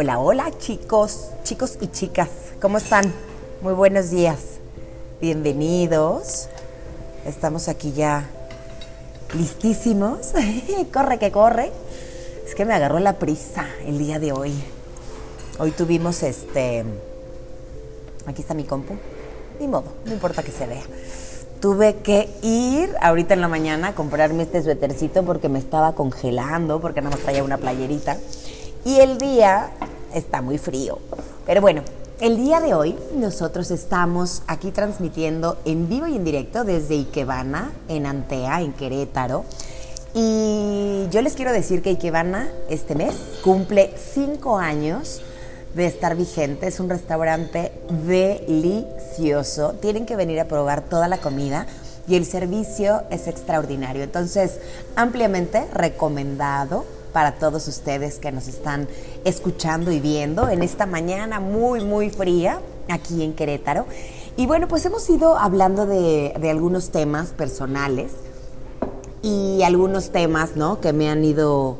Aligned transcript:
Hola, 0.00 0.20
hola 0.20 0.52
chicos, 0.60 1.30
chicos 1.42 1.76
y 1.80 1.88
chicas, 1.88 2.28
¿cómo 2.62 2.78
están? 2.78 3.12
Muy 3.62 3.74
buenos 3.74 4.10
días, 4.10 4.38
bienvenidos. 5.20 6.48
Estamos 7.26 7.66
aquí 7.66 7.90
ya 7.90 8.30
listísimos. 9.34 10.34
corre 10.94 11.18
que 11.18 11.32
corre. 11.32 11.72
Es 12.46 12.54
que 12.54 12.64
me 12.64 12.74
agarró 12.74 13.00
la 13.00 13.14
prisa 13.14 13.66
el 13.86 13.98
día 13.98 14.20
de 14.20 14.30
hoy. 14.30 14.54
Hoy 15.58 15.72
tuvimos 15.72 16.22
este... 16.22 16.84
Aquí 18.26 18.42
está 18.42 18.54
mi 18.54 18.62
compu. 18.62 18.94
Ni 19.58 19.66
modo, 19.66 19.86
no 20.04 20.12
importa 20.12 20.44
que 20.44 20.52
se 20.52 20.68
vea. 20.68 20.84
Tuve 21.60 21.96
que 21.96 22.30
ir 22.42 22.94
ahorita 23.00 23.34
en 23.34 23.40
la 23.40 23.48
mañana 23.48 23.88
a 23.88 23.94
comprarme 23.96 24.44
este 24.44 24.62
suétercito 24.62 25.24
porque 25.24 25.48
me 25.48 25.58
estaba 25.58 25.96
congelando, 25.96 26.80
porque 26.80 27.00
nada 27.00 27.16
más 27.16 27.24
traía 27.24 27.42
una 27.42 27.58
playerita. 27.58 28.16
Y 28.84 29.00
el 29.00 29.18
día 29.18 29.72
está 30.14 30.42
muy 30.42 30.58
frío. 30.58 30.98
Pero 31.46 31.60
bueno, 31.60 31.82
el 32.20 32.36
día 32.36 32.60
de 32.60 32.74
hoy 32.74 32.96
nosotros 33.14 33.70
estamos 33.70 34.42
aquí 34.46 34.70
transmitiendo 34.72 35.56
en 35.64 35.88
vivo 35.88 36.06
y 36.08 36.16
en 36.16 36.24
directo 36.24 36.64
desde 36.64 36.96
Ikebana, 36.96 37.72
en 37.88 38.06
Antea, 38.06 38.60
en 38.60 38.72
Querétaro. 38.72 39.44
Y 40.14 41.06
yo 41.10 41.22
les 41.22 41.34
quiero 41.34 41.52
decir 41.52 41.80
que 41.80 41.90
Ikebana 41.90 42.48
este 42.68 42.94
mes 42.94 43.14
cumple 43.44 43.94
cinco 44.14 44.58
años 44.58 45.20
de 45.74 45.86
estar 45.86 46.16
vigente. 46.16 46.66
Es 46.66 46.80
un 46.80 46.88
restaurante 46.88 47.72
delicioso. 47.88 49.74
Tienen 49.74 50.04
que 50.04 50.16
venir 50.16 50.40
a 50.40 50.46
probar 50.46 50.82
toda 50.82 51.06
la 51.06 51.18
comida 51.18 51.66
y 52.08 52.16
el 52.16 52.24
servicio 52.24 53.02
es 53.10 53.28
extraordinario. 53.28 54.02
Entonces, 54.02 54.58
ampliamente 54.96 55.66
recomendado 55.72 56.84
para 57.12 57.32
todos 57.38 57.68
ustedes 57.68 58.18
que 58.18 58.32
nos 58.32 58.48
están 58.48 58.88
escuchando 59.24 59.90
y 59.92 60.00
viendo 60.00 60.48
en 60.48 60.62
esta 60.62 60.86
mañana 60.86 61.40
muy, 61.40 61.84
muy 61.84 62.10
fría 62.10 62.60
aquí 62.88 63.22
en 63.22 63.34
Querétaro. 63.34 63.86
Y 64.36 64.46
bueno, 64.46 64.68
pues 64.68 64.84
hemos 64.86 65.08
ido 65.10 65.36
hablando 65.36 65.86
de, 65.86 66.34
de 66.40 66.50
algunos 66.50 66.90
temas 66.90 67.30
personales 67.30 68.12
y 69.22 69.62
algunos 69.62 70.10
temas, 70.10 70.56
¿no? 70.56 70.80
Que 70.80 70.92
me 70.92 71.10
han 71.10 71.24
ido 71.24 71.78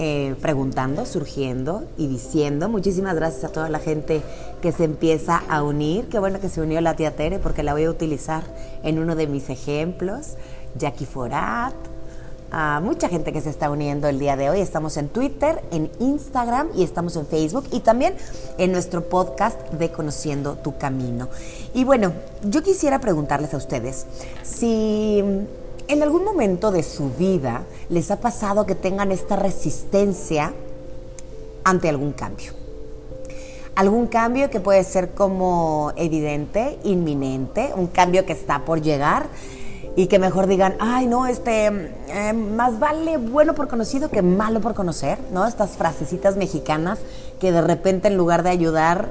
eh, 0.00 0.36
preguntando, 0.40 1.04
surgiendo 1.06 1.82
y 1.96 2.06
diciendo. 2.06 2.68
Muchísimas 2.68 3.16
gracias 3.16 3.42
a 3.42 3.48
toda 3.48 3.68
la 3.68 3.80
gente 3.80 4.22
que 4.62 4.70
se 4.70 4.84
empieza 4.84 5.42
a 5.48 5.64
unir. 5.64 6.08
Qué 6.08 6.20
bueno 6.20 6.38
que 6.38 6.48
se 6.48 6.60
unió 6.60 6.80
la 6.80 6.94
tía 6.94 7.16
Tere 7.16 7.40
porque 7.40 7.64
la 7.64 7.72
voy 7.72 7.82
a 7.82 7.90
utilizar 7.90 8.44
en 8.84 9.00
uno 9.00 9.16
de 9.16 9.26
mis 9.26 9.50
ejemplos. 9.50 10.36
Jackie 10.76 11.04
Forat, 11.04 11.74
a 12.50 12.80
mucha 12.80 13.08
gente 13.08 13.32
que 13.32 13.40
se 13.40 13.50
está 13.50 13.70
uniendo 13.70 14.08
el 14.08 14.18
día 14.18 14.36
de 14.36 14.50
hoy. 14.50 14.60
Estamos 14.60 14.96
en 14.96 15.08
Twitter, 15.08 15.62
en 15.70 15.90
Instagram 15.98 16.68
y 16.74 16.82
estamos 16.82 17.16
en 17.16 17.26
Facebook 17.26 17.64
y 17.72 17.80
también 17.80 18.14
en 18.58 18.72
nuestro 18.72 19.08
podcast 19.08 19.58
de 19.72 19.90
Conociendo 19.90 20.56
tu 20.56 20.78
Camino. 20.78 21.28
Y 21.74 21.84
bueno, 21.84 22.12
yo 22.42 22.62
quisiera 22.62 23.00
preguntarles 23.00 23.54
a 23.54 23.56
ustedes 23.56 24.06
si 24.42 25.22
¿En 25.88 26.02
algún 26.02 26.22
momento 26.22 26.70
de 26.70 26.82
su 26.82 27.08
vida 27.14 27.62
les 27.88 28.10
ha 28.10 28.20
pasado 28.20 28.66
que 28.66 28.74
tengan 28.74 29.10
esta 29.10 29.36
resistencia 29.36 30.52
ante 31.64 31.88
algún 31.88 32.12
cambio? 32.12 32.52
Algún 33.74 34.06
cambio 34.06 34.50
que 34.50 34.60
puede 34.60 34.84
ser 34.84 35.12
como 35.14 35.94
evidente, 35.96 36.78
inminente, 36.84 37.72
un 37.74 37.86
cambio 37.86 38.26
que 38.26 38.34
está 38.34 38.66
por 38.66 38.82
llegar 38.82 39.28
y 39.98 40.06
que 40.06 40.20
mejor 40.20 40.46
digan, 40.46 40.76
ay 40.78 41.08
no, 41.08 41.26
este, 41.26 41.66
eh, 41.66 42.32
más 42.32 42.78
vale 42.78 43.16
bueno 43.16 43.56
por 43.56 43.66
conocido 43.66 44.10
que 44.10 44.22
malo 44.22 44.60
por 44.60 44.74
conocer, 44.74 45.18
¿no? 45.32 45.44
Estas 45.44 45.72
frasecitas 45.72 46.36
mexicanas 46.36 47.00
que 47.40 47.50
de 47.50 47.60
repente 47.60 48.06
en 48.06 48.16
lugar 48.16 48.44
de 48.44 48.50
ayudar 48.50 49.10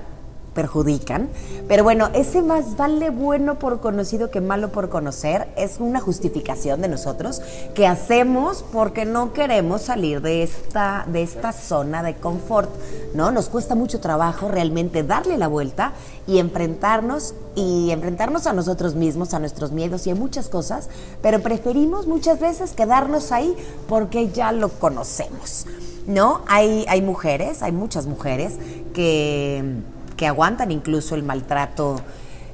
perjudican. 0.58 1.30
Pero 1.68 1.84
bueno, 1.84 2.10
ese 2.16 2.42
más 2.42 2.76
vale 2.78 3.12
bueno 3.12 3.60
por 3.60 3.80
conocido 3.80 4.32
que 4.32 4.42
malo 4.42 4.72
por 4.72 4.90
conocer 4.90 5.48
es 5.56 5.78
una 5.80 6.00
justificación 6.00 6.82
de 6.82 6.88
nosotros 6.88 7.44
que 7.76 7.86
hacemos 7.86 8.66
porque 8.74 9.06
no 9.06 9.34
queremos 9.34 9.84
salir 9.84 10.20
de 10.22 10.42
esta, 10.42 11.06
de 11.08 11.22
esta 11.22 11.54
zona 11.54 12.02
de 12.02 12.16
confort, 12.16 12.72
¿no? 13.14 13.30
Nos 13.30 13.50
cuesta 13.50 13.76
mucho 13.76 14.00
trabajo 14.00 14.48
realmente 14.48 15.04
darle 15.04 15.38
la 15.38 15.48
vuelta 15.48 15.94
y 16.26 16.40
enfrentarnos 16.40 17.36
y 17.54 17.92
enfrentarnos 17.92 18.48
a 18.48 18.54
nosotros 18.54 18.96
mismos, 18.96 19.36
a 19.36 19.40
nuestros 19.40 19.72
miedos 19.72 20.08
y 20.08 20.10
a 20.10 20.16
muchas 20.16 20.50
cosas, 20.50 20.90
pero 21.22 21.40
preferimos 21.42 22.08
muchas 22.08 22.40
veces 22.40 22.72
quedarnos 22.72 23.32
ahí 23.32 23.56
porque 23.88 24.30
ya 24.30 24.52
lo 24.52 24.70
conocemos. 24.70 25.68
¿No? 26.08 26.42
Hay, 26.48 26.86
hay 26.88 27.02
mujeres, 27.02 27.62
hay 27.62 27.74
muchas 27.74 28.06
mujeres 28.06 28.54
que 28.94 29.84
que 30.18 30.28
aguantan 30.28 30.72
incluso 30.72 31.16
el 31.16 31.24
maltrato 31.24 32.02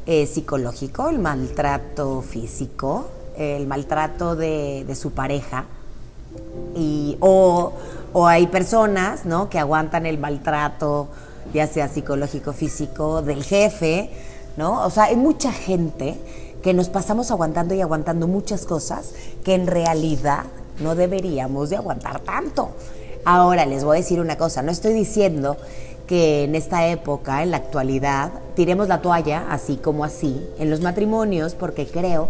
eh, 0.06 0.28
psicológico, 0.28 1.10
el 1.10 1.18
maltrato 1.18 2.22
físico, 2.22 3.08
el 3.38 3.66
maltrato 3.68 4.36
de, 4.36 4.86
su 5.00 5.12
pareja. 5.12 5.66
Y, 6.76 7.18
o, 7.22 7.74
hay 8.28 8.48
personas 8.48 9.26
¿no? 9.26 9.50
que 9.50 9.60
aguantan 9.60 10.06
el 10.06 10.18
maltrato, 10.18 11.08
ya 11.54 11.66
sea 11.66 11.88
psicológico, 11.88 12.52
físico, 12.52 13.22
del 13.22 13.44
jefe, 13.44 14.10
¿no? 14.58 14.86
O 14.86 14.90
sea, 14.90 15.06
hay 15.06 15.16
mucha 15.16 15.52
gente 15.52 16.18
que 16.62 16.74
nos 16.74 16.90
pasamos 16.90 17.32
aguantando 17.32 17.74
y 17.74 17.82
aguantando 17.82 18.28
muchas 18.28 18.66
cosas 18.66 19.14
que 19.44 19.56
en 19.56 19.68
realidad 19.68 20.44
no 20.82 20.96
deberíamos 20.96 21.70
de 21.70 21.78
aguantar 21.78 22.20
tanto. 22.20 22.72
Ahora 23.26 23.66
les 23.66 23.84
voy 23.84 23.98
a 23.98 24.00
decir 24.02 24.20
una 24.20 24.38
cosa, 24.38 24.62
no 24.62 24.72
estoy 24.72 24.94
diciendo 24.94 25.58
que 26.08 26.44
en 26.44 26.56
esta 26.56 26.88
época, 26.88 27.44
en 27.44 27.52
la 27.52 27.58
actualidad, 27.58 28.32
tiremos 28.56 28.88
la 28.88 29.02
toalla 29.02 29.46
así 29.50 29.78
como 29.78 30.04
así 30.04 30.46
en 30.60 30.70
los 30.70 30.82
matrimonios, 30.82 31.56
porque 31.56 31.88
creo 31.88 32.30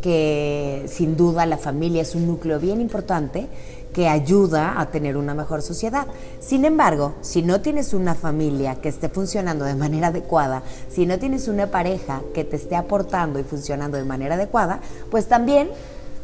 que 0.00 0.86
sin 0.88 1.16
duda 1.16 1.44
la 1.46 1.58
familia 1.58 2.02
es 2.02 2.14
un 2.14 2.26
núcleo 2.26 2.58
bien 2.58 2.80
importante 2.80 3.48
que 3.92 4.08
ayuda 4.08 4.80
a 4.80 4.86
tener 4.86 5.16
una 5.16 5.34
mejor 5.34 5.62
sociedad. 5.62 6.06
Sin 6.38 6.64
embargo, 6.64 7.14
si 7.22 7.42
no 7.42 7.60
tienes 7.60 7.92
una 7.92 8.14
familia 8.14 8.76
que 8.76 8.88
esté 8.88 9.08
funcionando 9.08 9.64
de 9.64 9.74
manera 9.74 10.08
adecuada, 10.08 10.62
si 10.88 11.06
no 11.06 11.18
tienes 11.18 11.48
una 11.48 11.66
pareja 11.66 12.22
que 12.32 12.44
te 12.44 12.56
esté 12.56 12.76
aportando 12.76 13.38
y 13.38 13.44
funcionando 13.44 13.96
de 13.96 14.04
manera 14.04 14.36
adecuada, 14.36 14.80
pues 15.10 15.26
también 15.26 15.70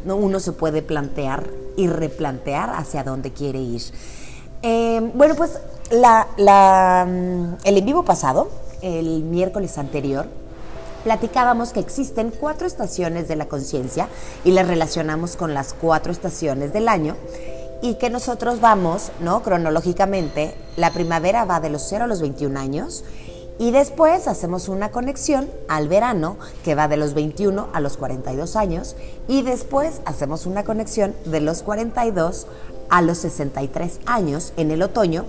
uno 0.07 0.39
se 0.39 0.53
puede 0.53 0.83
plantear 0.83 1.49
y 1.77 1.89
replantear 1.89 2.71
hacia 2.71 3.03
dónde 3.03 3.33
quiere 3.33 3.61
ir. 3.61 3.83
Eh, 4.63 5.11
bueno, 5.15 5.35
pues 5.35 5.59
la, 5.91 7.07
mm, 7.09 7.55
el 7.65 7.79
en 7.79 7.85
vivo 7.85 8.05
pasado, 8.05 8.49
el 8.83 9.23
miércoles 9.23 9.79
anterior, 9.79 10.27
platicábamos 11.05 11.73
que 11.73 11.81
existen 11.81 12.33
cuatro 12.33 12.67
estaciones 12.67 13.29
de 13.29 13.37
la 13.37 13.47
conciencia 13.47 14.09
y 14.45 14.51
las 14.51 14.67
relacionamos 14.67 15.37
con 15.37 15.55
las 15.55 15.73
cuatro 15.73 16.11
estaciones 16.11 16.73
del 16.73 16.89
año 16.89 17.17
y 17.83 17.95
que 17.95 18.11
nosotros 18.11 18.61
vamos, 18.61 19.13
¿no? 19.21 19.43
Cronológicamente, 19.43 20.55
la 20.77 20.93
primavera 20.93 21.45
va 21.45 21.61
de 21.61 21.71
los 21.71 21.83
0 21.89 22.05
a 22.05 22.07
los 22.09 22.21
21 22.21 22.59
años 22.59 23.05
y 23.59 23.71
después 23.71 24.29
hacemos 24.29 24.69
una 24.69 24.91
conexión 24.91 25.49
al 25.69 25.89
verano 25.89 26.37
que 26.65 26.75
va 26.75 26.89
de 26.89 26.97
los 26.97 27.15
21 27.15 27.69
a 27.73 27.81
los 27.81 27.97
42 27.97 28.57
años 28.57 28.97
y 29.29 29.43
después 29.43 30.01
hacemos 30.05 30.47
una 30.47 30.65
conexión 30.65 31.15
de 31.25 31.41
los 31.41 31.63
42 31.63 32.47
a 32.89 33.03
los 33.03 33.19
63 33.19 34.01
años 34.07 34.53
en 34.57 34.71
el 34.71 34.83
otoño 34.83 35.25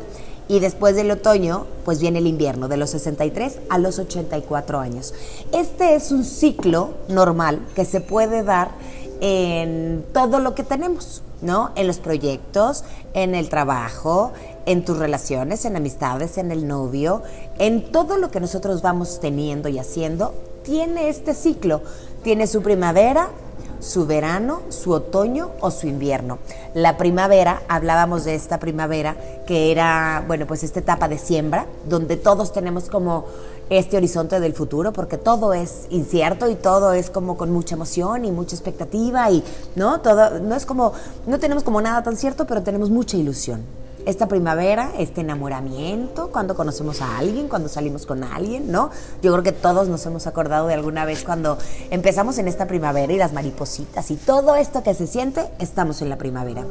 y 0.47 0.59
después 0.59 0.95
del 0.95 1.11
otoño, 1.11 1.65
pues 1.83 1.99
viene 1.99 2.19
el 2.19 2.27
invierno, 2.27 2.67
de 2.67 2.77
los 2.77 2.91
63 2.91 3.59
a 3.69 3.77
los 3.77 3.99
84 3.99 4.79
años. 4.79 5.13
Este 5.51 5.95
es 5.95 6.11
un 6.11 6.23
ciclo 6.23 6.91
normal 7.09 7.59
que 7.75 7.85
se 7.85 8.01
puede 8.01 8.43
dar 8.43 8.71
en 9.19 10.05
todo 10.13 10.39
lo 10.39 10.55
que 10.55 10.63
tenemos, 10.63 11.21
¿no? 11.41 11.71
En 11.75 11.87
los 11.87 11.97
proyectos, 11.97 12.83
en 13.13 13.35
el 13.35 13.49
trabajo, 13.49 14.31
en 14.65 14.85
tus 14.85 14.97
relaciones, 14.97 15.65
en 15.65 15.75
amistades, 15.75 16.37
en 16.37 16.51
el 16.51 16.67
novio, 16.67 17.23
en 17.57 17.91
todo 17.91 18.17
lo 18.17 18.31
que 18.31 18.39
nosotros 18.39 18.81
vamos 18.81 19.19
teniendo 19.19 19.69
y 19.69 19.79
haciendo, 19.79 20.33
tiene 20.63 21.09
este 21.09 21.33
ciclo. 21.33 21.81
Tiene 22.23 22.47
su 22.47 22.61
primavera, 22.61 23.29
su 23.79 24.05
verano, 24.05 24.61
su 24.69 24.91
otoño 24.91 25.51
o 25.61 25.71
su 25.71 25.87
invierno. 25.87 26.39
La 26.73 26.97
primavera, 26.97 27.61
hablábamos 27.67 28.25
de 28.25 28.35
esta 28.35 28.59
primavera, 28.59 29.15
que 29.45 29.71
era, 29.71 30.23
bueno, 30.27 30.45
pues 30.45 30.63
esta 30.63 30.79
etapa 30.79 31.07
de 31.07 31.17
siembra, 31.17 31.65
donde 31.87 32.17
todos 32.17 32.53
tenemos 32.53 32.89
como 32.89 33.25
este 33.69 33.97
horizonte 33.97 34.39
del 34.39 34.53
futuro, 34.53 34.93
porque 34.93 35.17
todo 35.17 35.53
es 35.53 35.87
incierto 35.89 36.49
y 36.49 36.55
todo 36.55 36.93
es 36.93 37.09
como 37.09 37.37
con 37.37 37.51
mucha 37.51 37.75
emoción 37.75 38.25
y 38.25 38.31
mucha 38.31 38.55
expectativa 38.55 39.29
y, 39.31 39.43
¿no? 39.75 40.01
Todo, 40.01 40.39
no 40.39 40.55
es 40.55 40.65
como, 40.65 40.93
no 41.25 41.39
tenemos 41.39 41.63
como 41.63 41.81
nada 41.81 42.03
tan 42.03 42.15
cierto, 42.15 42.47
pero 42.47 42.63
tenemos 42.63 42.89
mucha 42.89 43.17
ilusión 43.17 43.63
esta 44.07 44.29
primavera, 44.29 44.91
este 44.97 45.19
enamoramiento, 45.19 46.31
cuando 46.31 46.55
conocemos 46.55 47.01
a 47.01 47.17
alguien, 47.17 47.49
cuando 47.49 47.67
salimos 47.67 48.05
con 48.05 48.23
alguien, 48.23 48.71
¿no? 48.71 48.89
Yo 49.21 49.33
creo 49.33 49.43
que 49.43 49.51
todos 49.51 49.89
nos 49.89 50.05
hemos 50.05 50.27
acordado 50.27 50.67
de 50.67 50.73
alguna 50.73 51.03
vez 51.03 51.25
cuando 51.25 51.57
empezamos 51.91 52.37
en 52.37 52.47
esta 52.47 52.67
primavera 52.67 53.11
y 53.11 53.17
las 53.17 53.33
maripositas 53.33 54.09
y 54.09 54.15
todo 54.15 54.55
esto 54.55 54.81
que 54.81 54.93
se 54.93 55.07
siente, 55.07 55.45
estamos 55.59 56.01
en 56.01 56.07
la 56.07 56.17
primavera. 56.17 56.63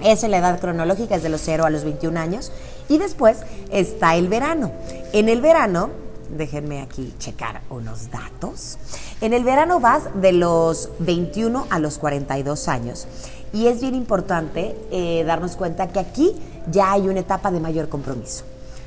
Esa 0.00 0.26
es 0.26 0.30
la 0.30 0.38
edad 0.38 0.58
cronológica, 0.58 1.16
es 1.16 1.22
de 1.22 1.28
los 1.28 1.42
0 1.42 1.66
a 1.66 1.70
los 1.70 1.84
21 1.84 2.18
años. 2.18 2.50
Y 2.88 2.96
después 2.96 3.40
está 3.70 4.16
el 4.16 4.28
verano. 4.28 4.72
En 5.12 5.28
el 5.28 5.42
verano, 5.42 5.90
déjenme 6.34 6.80
aquí 6.80 7.14
checar 7.18 7.60
unos 7.68 8.10
datos. 8.10 8.78
En 9.20 9.34
el 9.34 9.44
verano 9.44 9.80
vas 9.80 10.04
de 10.14 10.32
los 10.32 10.88
21 10.98 11.66
a 11.68 11.78
los 11.78 11.98
42 11.98 12.68
años. 12.68 13.06
Y 13.54 13.68
es 13.68 13.80
bien 13.80 13.94
importante 13.94 14.76
eh, 14.90 15.22
darnos 15.24 15.54
cuenta 15.56 15.86
que 15.86 16.00
aquí 16.00 16.34
ya 16.70 16.92
hay 16.92 17.08
una 17.08 17.20
etapa 17.20 17.50
de 17.50 17.60
mayor 17.60 17.88
compromiso. 17.88 18.44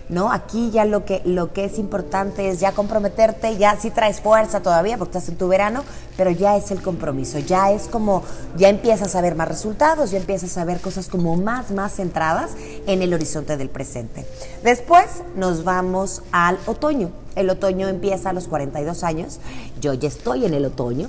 ¿no? 0.09 0.31
Aquí 0.31 0.71
ya 0.71 0.85
lo 0.85 1.05
que, 1.05 1.21
lo 1.25 1.51
que 1.51 1.65
es 1.65 1.77
importante 1.79 2.49
es 2.49 2.59
ya 2.59 2.71
comprometerte, 2.71 3.57
ya 3.57 3.75
sí 3.75 3.91
traes 3.91 4.21
fuerza 4.21 4.61
todavía 4.61 4.97
porque 4.97 5.17
estás 5.17 5.29
en 5.29 5.37
tu 5.37 5.47
verano, 5.47 5.83
pero 6.15 6.31
ya 6.31 6.55
es 6.55 6.71
el 6.71 6.81
compromiso, 6.81 7.39
ya 7.39 7.71
es 7.71 7.87
como, 7.87 8.23
ya 8.55 8.69
empiezas 8.69 9.15
a 9.15 9.21
ver 9.21 9.35
más 9.35 9.47
resultados, 9.47 10.11
ya 10.11 10.17
empiezas 10.17 10.57
a 10.57 10.65
ver 10.65 10.79
cosas 10.79 11.07
como 11.07 11.35
más, 11.35 11.71
más 11.71 11.95
centradas 11.95 12.51
en 12.85 13.01
el 13.01 13.13
horizonte 13.13 13.57
del 13.57 13.69
presente. 13.69 14.25
Después 14.63 15.07
nos 15.35 15.63
vamos 15.63 16.21
al 16.31 16.57
otoño. 16.65 17.11
El 17.35 17.49
otoño 17.51 17.87
empieza 17.87 18.31
a 18.31 18.33
los 18.33 18.47
42 18.47 19.03
años, 19.03 19.39
yo 19.79 19.93
ya 19.93 20.07
estoy 20.07 20.45
en 20.45 20.55
el 20.55 20.65
otoño, 20.65 21.07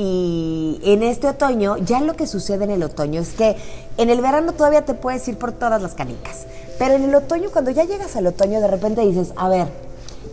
y 0.00 0.78
en 0.84 1.02
este 1.02 1.26
otoño, 1.26 1.76
ya 1.78 2.00
lo 2.00 2.14
que 2.14 2.28
sucede 2.28 2.62
en 2.62 2.70
el 2.70 2.84
otoño 2.84 3.20
es 3.20 3.30
que 3.30 3.56
en 3.96 4.10
el 4.10 4.20
verano 4.20 4.52
todavía 4.52 4.84
te 4.84 4.94
puedes 4.94 5.26
ir 5.26 5.36
por 5.36 5.50
todas 5.50 5.82
las 5.82 5.94
canicas. 5.94 6.46
Pero 6.78 6.94
en 6.94 7.02
el 7.02 7.12
otoño, 7.16 7.50
cuando 7.50 7.72
ya 7.72 7.82
llegas 7.82 8.14
al 8.14 8.28
otoño, 8.28 8.60
de 8.60 8.68
repente 8.68 9.00
dices, 9.00 9.32
a 9.34 9.48
ver, 9.48 9.66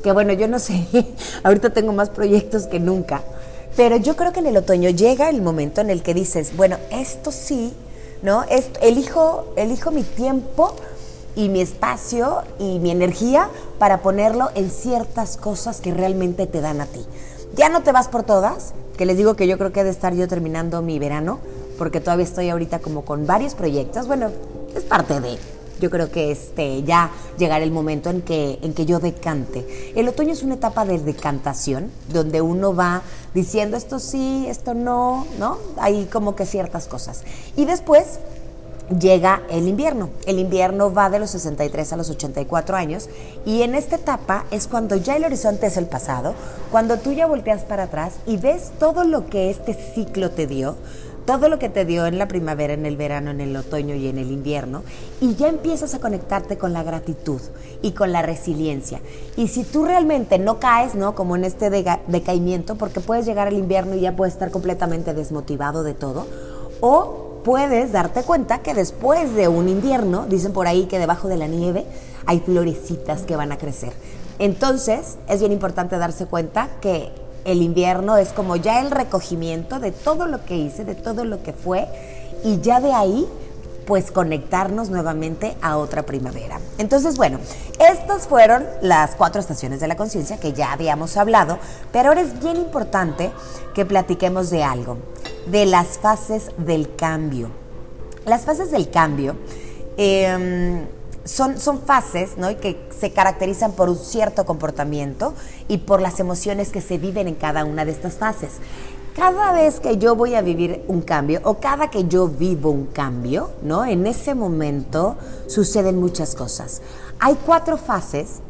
que 0.04 0.12
bueno, 0.12 0.34
yo 0.34 0.48
no 0.48 0.60
sé, 0.60 0.86
ahorita 1.44 1.72
tengo 1.72 1.94
más 1.94 2.12
proyectos 2.12 2.68
que 2.68 2.80
nunca. 2.80 3.24
Pero 3.76 3.98
yo 3.98 4.16
creo 4.16 4.32
que 4.34 4.42
en 4.42 4.46
el 4.46 4.58
otoño 4.58 4.92
llega 4.92 5.32
el 5.32 5.42
momento 5.42 5.82
en 5.82 5.90
el 5.90 6.04
que 6.04 6.14
dices, 6.14 6.56
bueno, 6.56 6.78
esto 6.92 7.32
sí, 7.32 7.74
¿no? 8.22 8.46
Elijo, 8.82 9.46
elijo 9.56 9.90
mi 9.90 10.04
tiempo 10.04 10.76
y 11.36 11.50
mi 11.50 11.62
espacio 11.62 12.44
y 12.60 12.78
mi 12.78 12.92
energía 12.92 13.50
para 13.80 14.04
ponerlo 14.04 14.52
en 14.54 14.70
ciertas 14.70 15.38
cosas 15.38 15.82
que 15.82 15.92
realmente 15.92 16.46
te 16.46 16.62
dan 16.62 16.82
a 16.82 16.86
ti. 16.86 17.04
Ya 17.56 17.70
no 17.70 17.84
te 17.84 17.94
vas 17.94 18.10
por 18.10 18.24
todas, 18.24 18.74
que 18.98 19.06
les 19.06 19.16
digo 19.16 19.36
que 19.36 19.48
yo 19.48 19.58
creo 19.58 19.72
que 19.72 19.80
he 19.80 19.84
de 19.86 19.90
estar 19.90 20.14
yo 20.14 20.28
terminando 20.28 20.82
mi 20.82 21.00
verano, 21.00 21.40
porque 21.78 22.02
todavía 22.02 22.26
estoy 22.26 22.50
ahorita 22.50 22.80
como 22.80 23.06
con 23.06 23.26
varios 23.26 23.56
proyectos. 23.56 24.08
Bueno, 24.08 24.30
es 24.76 24.84
parte 24.84 25.22
de. 25.22 25.38
Yo 25.80 25.90
creo 25.90 26.10
que 26.10 26.32
este 26.32 26.84
ya 26.84 27.12
llegará 27.38 27.64
el 27.64 27.72
momento 27.72 28.10
en 28.10 28.22
que, 28.22 28.60
en 28.62 28.74
que 28.74 28.86
yo 28.86 29.00
decante. 29.00 29.94
El 29.96 30.08
otoño 30.08 30.32
es 30.32 30.42
una 30.42 30.56
etapa 30.56 30.86
de 30.86 31.00
decantación, 31.00 31.92
donde 32.12 32.42
uno 32.42 32.74
va 32.74 33.02
diciendo 33.34 33.76
esto 33.76 34.00
sí, 34.00 34.46
esto 34.48 34.74
no, 34.74 35.28
¿no? 35.38 35.58
Hay 35.78 36.06
como 36.06 36.36
que 36.36 36.46
ciertas 36.46 36.88
cosas. 36.88 37.24
Y 37.58 37.66
después 37.66 38.20
llega 39.00 39.42
el 39.50 39.68
invierno. 39.68 40.10
El 40.26 40.40
invierno 40.40 40.94
va 40.94 41.10
de 41.10 41.20
los 41.20 41.32
63 41.32 41.94
a 41.94 41.98
los 41.98 42.10
84 42.10 42.76
años 42.76 43.10
y 43.46 43.62
en 43.62 43.76
esta 43.76 43.96
etapa 43.96 44.46
es 44.52 44.68
cuando 44.68 44.96
ya 44.96 45.16
el 45.16 45.26
horizonte 45.26 45.68
es 45.68 45.78
el 45.78 45.88
pasado, 45.88 46.36
cuando 46.72 46.98
tú 46.98 47.14
ya 47.14 47.26
volteas 47.26 47.64
para 47.64 47.84
atrás 47.84 48.16
y 48.26 48.38
ves 48.38 48.72
todo 48.80 49.04
lo 49.04 49.28
que 49.28 49.50
este 49.50 49.74
ciclo 49.74 50.32
te 50.32 50.48
dio, 50.48 50.76
todo 51.26 51.50
lo 51.50 51.58
que 51.58 51.70
te 51.70 51.86
dio 51.86 52.06
en 52.06 52.20
la 52.20 52.28
primavera, 52.28 52.74
en 52.74 52.86
el 52.86 52.98
verano, 52.98 53.32
en 53.32 53.42
el 53.42 53.56
otoño 53.56 53.96
y 53.96 54.08
en 54.08 54.20
el 54.20 54.32
invierno, 54.32 54.84
y 55.20 55.36
ya 55.36 55.48
empiezas 55.48 55.96
a 55.96 56.00
conectarte 56.00 56.58
con 56.58 56.72
la 56.72 56.84
gratitud 56.84 57.42
y 57.82 57.94
con 57.94 58.12
la 58.12 58.22
resiliencia. 58.22 59.02
Y 59.36 59.48
si 59.48 59.64
tú 59.64 59.86
realmente 59.86 60.38
no 60.38 60.60
caes, 60.60 60.94
¿no? 60.94 61.16
Como 61.16 61.36
en 61.36 61.44
este 61.44 61.72
decaimiento, 61.72 62.76
porque 62.76 63.00
puedes 63.00 63.26
llegar 63.26 63.48
al 63.48 63.58
invierno 63.58 63.96
y 63.96 64.02
ya 64.02 64.16
puedes 64.16 64.36
estar 64.36 64.52
completamente 64.52 65.16
desmotivado 65.16 65.82
de 65.82 65.96
todo, 65.96 66.28
o 66.80 67.25
puedes 67.46 67.92
darte 67.92 68.24
cuenta 68.24 68.58
que 68.64 68.74
después 68.74 69.36
de 69.36 69.48
un 69.48 69.70
invierno, 69.70 70.26
dicen 70.26 70.52
por 70.52 70.66
ahí 70.68 70.88
que 70.88 70.98
debajo 70.98 71.28
de 71.28 71.38
la 71.38 71.46
nieve 71.46 71.86
hay 72.26 72.40
florecitas 72.40 73.22
que 73.22 73.36
van 73.36 73.52
a 73.52 73.58
crecer. 73.58 73.94
Entonces, 74.40 75.20
es 75.30 75.40
bien 75.40 75.52
importante 75.52 75.98
darse 76.00 76.26
cuenta 76.26 76.70
que 76.82 77.12
el 77.46 77.62
invierno 77.62 78.18
es 78.18 78.30
como 78.30 78.56
ya 78.56 78.82
el 78.82 78.90
recogimiento 78.90 79.80
de 79.80 79.92
todo 79.92 80.26
lo 80.26 80.44
que 80.44 80.58
hice, 80.58 80.86
de 80.86 80.96
todo 80.96 81.24
lo 81.24 81.44
que 81.44 81.54
fue, 81.54 81.88
y 82.44 82.60
ya 82.62 82.82
de 82.82 82.92
ahí 82.92 83.28
pues 83.86 84.12
conectarnos 84.12 84.90
nuevamente 84.90 85.56
a 85.62 85.78
otra 85.78 86.04
primavera. 86.04 86.60
Entonces, 86.78 87.18
bueno, 87.18 87.40
estas 87.80 88.28
fueron 88.28 88.66
las 88.82 89.16
cuatro 89.16 89.40
estaciones 89.40 89.80
de 89.80 89.88
la 89.88 89.96
conciencia 89.96 90.40
que 90.40 90.54
ya 90.54 90.72
habíamos 90.72 91.18
hablado, 91.18 91.60
pero 91.92 92.10
ahora 92.10 92.22
es 92.22 92.40
bien 92.40 92.58
importante 92.58 93.32
que 93.74 93.86
platiquemos 93.86 94.50
de 94.50 94.64
algo 94.64 94.98
de 95.46 95.66
las 95.66 96.00
fases 96.00 96.52
del 96.58 96.96
cambio. 96.96 97.50
Las 98.26 98.44
fases 98.44 98.72
del 98.72 98.90
cambio 98.90 99.36
em, 99.98 100.86
son, 101.24 101.60
son, 101.60 101.82
fases 101.82 102.38
¿no? 102.38 102.56
que 102.58 102.88
se 102.98 103.12
caracterizan 103.12 103.74
por 103.74 103.90
un 103.90 103.98
cierto 103.98 104.46
comportamiento 104.46 105.34
y 105.68 105.80
por 105.80 106.02
las 106.02 106.20
emociones 106.20 106.70
que 106.70 106.82
se 106.82 106.98
viven 106.98 107.28
en 107.28 107.36
cada 107.36 107.66
una 107.66 107.86
de 107.86 107.92
estas 107.92 108.16
fases. 108.16 108.54
Cada 109.16 109.54
vez 109.54 109.80
que 109.80 109.98
yo 109.98 110.14
voy 110.16 110.36
a 110.36 110.42
vivir 110.42 110.84
un 110.90 111.02
cambio 111.02 111.40
o 111.46 111.56
cada 111.60 111.90
que 111.90 112.06
yo 112.06 112.28
vivo 112.28 112.70
un 112.70 112.88
cambio, 112.88 113.50
¿no? 113.64 113.86
En 113.86 114.06
ese 114.08 114.36
momento 114.36 115.16
suceden 115.48 115.98
muchas 115.98 116.36
cosas. 116.36 116.82
Hay 117.20 117.38
cuatro 117.46 117.78
fases 117.78 118.42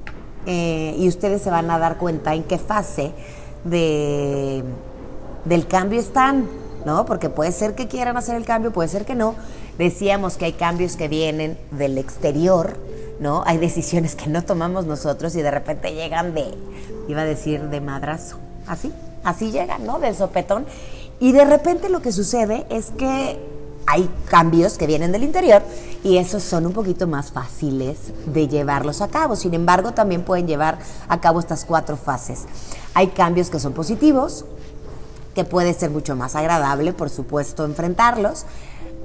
eh, 0.48 0.96
y 0.98 1.08
ustedes 1.08 1.44
se 1.44 1.52
van 1.52 1.70
a 1.70 1.78
dar 1.78 2.00
cuenta 2.00 2.34
en 2.34 2.44
qué 2.44 2.58
fase 2.58 3.12
de, 3.64 4.64
del 5.46 5.68
cambio 5.68 6.00
están. 6.00 6.48
¿no? 6.84 7.06
Porque 7.06 7.30
puede 7.30 7.52
ser 7.52 7.76
que 7.76 7.88
quieran 7.88 8.16
hacer 8.16 8.36
el 8.36 8.46
cambio, 8.46 8.72
puede 8.72 8.88
ser 8.88 9.06
que 9.06 9.16
no. 9.16 9.36
Decíamos 9.78 10.38
que 10.38 10.46
hay 10.46 10.54
cambios 10.54 10.96
que 10.96 11.08
vienen 11.08 11.58
del 11.72 11.98
exterior, 11.98 12.78
¿no? 13.20 13.44
Hay 13.46 13.58
decisiones 13.58 14.16
que 14.16 14.28
no 14.28 14.44
tomamos 14.44 14.86
nosotros 14.86 15.36
y 15.36 15.42
de 15.42 15.50
repente 15.52 15.94
llegan 15.94 16.36
de, 16.36 16.54
iba 17.08 17.22
a 17.22 17.26
decir, 17.26 17.70
de 17.70 17.82
madrazo. 17.82 18.38
Así, 18.68 18.94
así 19.26 19.52
llegan, 19.52 19.86
¿no? 19.86 20.00
De 20.00 20.14
sopetón. 20.14 20.66
Y 21.20 21.34
de 21.34 21.44
repente 21.44 21.90
lo 21.90 22.02
que 22.02 22.14
sucede 22.14 22.66
es 22.70 22.92
que 22.92 23.38
hay 23.88 24.10
cambios 24.30 24.78
que 24.78 24.88
vienen 24.88 25.12
del 25.12 25.24
interior 25.24 25.62
y 26.04 26.18
esos 26.18 26.44
son 26.44 26.66
un 26.66 26.74
poquito 26.74 27.08
más 27.08 27.32
fáciles 27.32 27.98
de 28.26 28.48
llevarlos 28.48 29.02
a 29.02 29.10
cabo. 29.10 29.36
Sin 29.36 29.54
embargo, 29.54 29.92
también 29.92 30.24
pueden 30.24 30.48
llevar 30.48 30.80
a 31.08 31.20
cabo 31.20 31.40
estas 31.40 31.66
cuatro 31.66 31.98
fases. 31.98 32.46
Hay 32.94 33.08
cambios 33.08 33.50
que 33.50 33.60
son 33.60 33.74
positivos, 33.74 34.46
que 35.34 35.44
puede 35.44 35.74
ser 35.74 35.90
mucho 35.90 36.16
más 36.16 36.36
agradable, 36.36 36.94
por 36.94 37.10
supuesto, 37.10 37.66
enfrentarlos, 37.66 38.46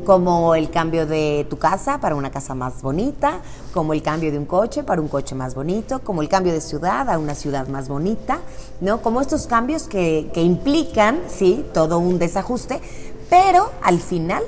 como 0.04 0.54
el 0.54 0.70
cambio 0.70 1.06
de 1.06 1.46
tu 1.48 1.58
casa 1.58 1.98
para 2.00 2.14
una 2.14 2.30
casa 2.30 2.54
más 2.54 2.82
bonita, 2.82 3.40
como 3.72 3.92
el 3.92 4.02
cambio 4.02 4.32
de 4.32 4.38
un 4.38 4.46
coche 4.46 4.82
para 4.82 5.00
un 5.00 5.08
coche 5.08 5.34
más 5.34 5.54
bonito, 5.54 6.00
como 6.00 6.22
el 6.22 6.28
cambio 6.28 6.52
de 6.52 6.60
ciudad 6.60 7.08
a 7.08 7.18
una 7.18 7.34
ciudad 7.34 7.68
más 7.68 7.88
bonita, 7.88 8.40
¿no? 8.80 9.02
Como 9.02 9.20
estos 9.20 9.46
cambios 9.46 9.84
que, 9.84 10.30
que 10.32 10.42
implican, 10.42 11.20
sí, 11.28 11.66
todo 11.72 11.98
un 11.98 12.18
desajuste, 12.18 12.80
pero 13.28 13.70
al 13.82 14.00
final 14.00 14.42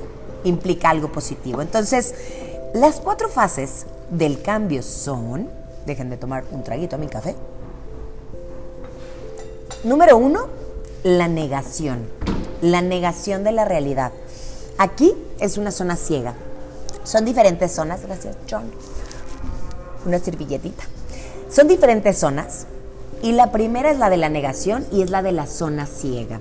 implica 0.44 0.90
algo 0.90 1.12
positivo. 1.12 1.62
Entonces, 1.62 2.14
las 2.74 3.00
cuatro 3.00 3.28
fases 3.28 3.86
del 4.10 4.42
cambio 4.42 4.82
son, 4.82 5.48
déjenme 5.86 6.16
tomar 6.16 6.44
un 6.50 6.62
traguito 6.64 6.96
a 6.96 6.98
mi 6.98 7.06
café. 7.06 7.36
Número 9.84 10.16
uno, 10.16 10.46
la 11.02 11.28
negación, 11.28 12.08
la 12.60 12.82
negación 12.82 13.42
de 13.44 13.52
la 13.52 13.64
realidad. 13.64 14.12
Aquí 14.78 15.14
es 15.38 15.58
una 15.58 15.70
zona 15.70 15.96
ciega. 15.96 16.34
Son 17.04 17.24
diferentes 17.24 17.72
zonas, 17.72 18.02
gracias 18.02 18.36
John. 18.48 18.70
Una 20.06 20.18
servilletita. 20.18 20.84
Son 21.50 21.68
diferentes 21.68 22.18
zonas 22.18 22.66
y 23.22 23.32
la 23.32 23.52
primera 23.52 23.90
es 23.90 23.98
la 23.98 24.10
de 24.10 24.16
la 24.16 24.28
negación 24.28 24.86
y 24.90 25.02
es 25.02 25.10
la 25.10 25.22
de 25.22 25.32
la 25.32 25.46
zona 25.46 25.86
ciega. 25.86 26.40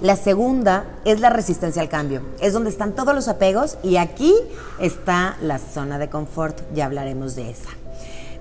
La 0.00 0.16
segunda 0.16 0.84
es 1.04 1.20
la 1.20 1.30
resistencia 1.30 1.80
al 1.80 1.88
cambio. 1.88 2.22
Es 2.40 2.52
donde 2.52 2.70
están 2.70 2.92
todos 2.92 3.14
los 3.14 3.28
apegos 3.28 3.78
y 3.82 3.96
aquí 3.96 4.34
está 4.80 5.36
la 5.40 5.58
zona 5.58 5.98
de 5.98 6.10
confort. 6.10 6.58
Ya 6.74 6.86
hablaremos 6.86 7.36
de 7.36 7.50
esa. 7.50 7.70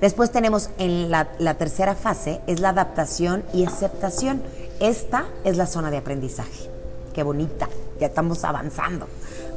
Después 0.01 0.31
tenemos 0.31 0.71
en 0.79 1.11
la, 1.11 1.29
la 1.37 1.55
tercera 1.59 1.93
fase, 1.93 2.41
es 2.47 2.59
la 2.59 2.69
adaptación 2.69 3.43
y 3.53 3.65
aceptación. 3.65 4.41
Esta 4.79 5.25
es 5.43 5.57
la 5.57 5.67
zona 5.67 5.91
de 5.91 5.97
aprendizaje. 5.97 6.69
Qué 7.13 7.21
bonita, 7.21 7.69
ya 7.99 8.07
estamos 8.07 8.43
avanzando. 8.43 9.07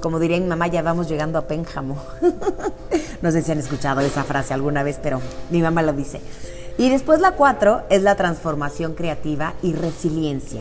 Como 0.05 0.21
diría 0.21 0.39
mi 0.39 0.45
mamá, 0.45 0.67
ya 0.67 0.83
vamos 0.83 1.09
llegando 1.09 1.39
a 1.39 1.47
Pénjamo. 1.47 1.97
no 3.23 3.33
sé 3.33 3.41
si 3.41 3.53
han 3.53 3.59
escuchado 3.59 4.03
esa 4.03 4.23
frase 4.23 4.53
alguna 4.53 4.83
vez, 4.83 5.01
pero 5.03 5.19
mi 5.49 5.63
mamá 5.63 5.81
lo 5.81 5.95
dice. 5.95 6.21
Y 6.77 6.91
después 6.91 7.21
la 7.21 7.31
cuatro 7.31 7.85
es 7.89 8.03
la 8.03 8.15
transformación 8.15 8.93
creativa 8.93 9.55
y 9.63 9.73
resiliencia. 9.73 10.61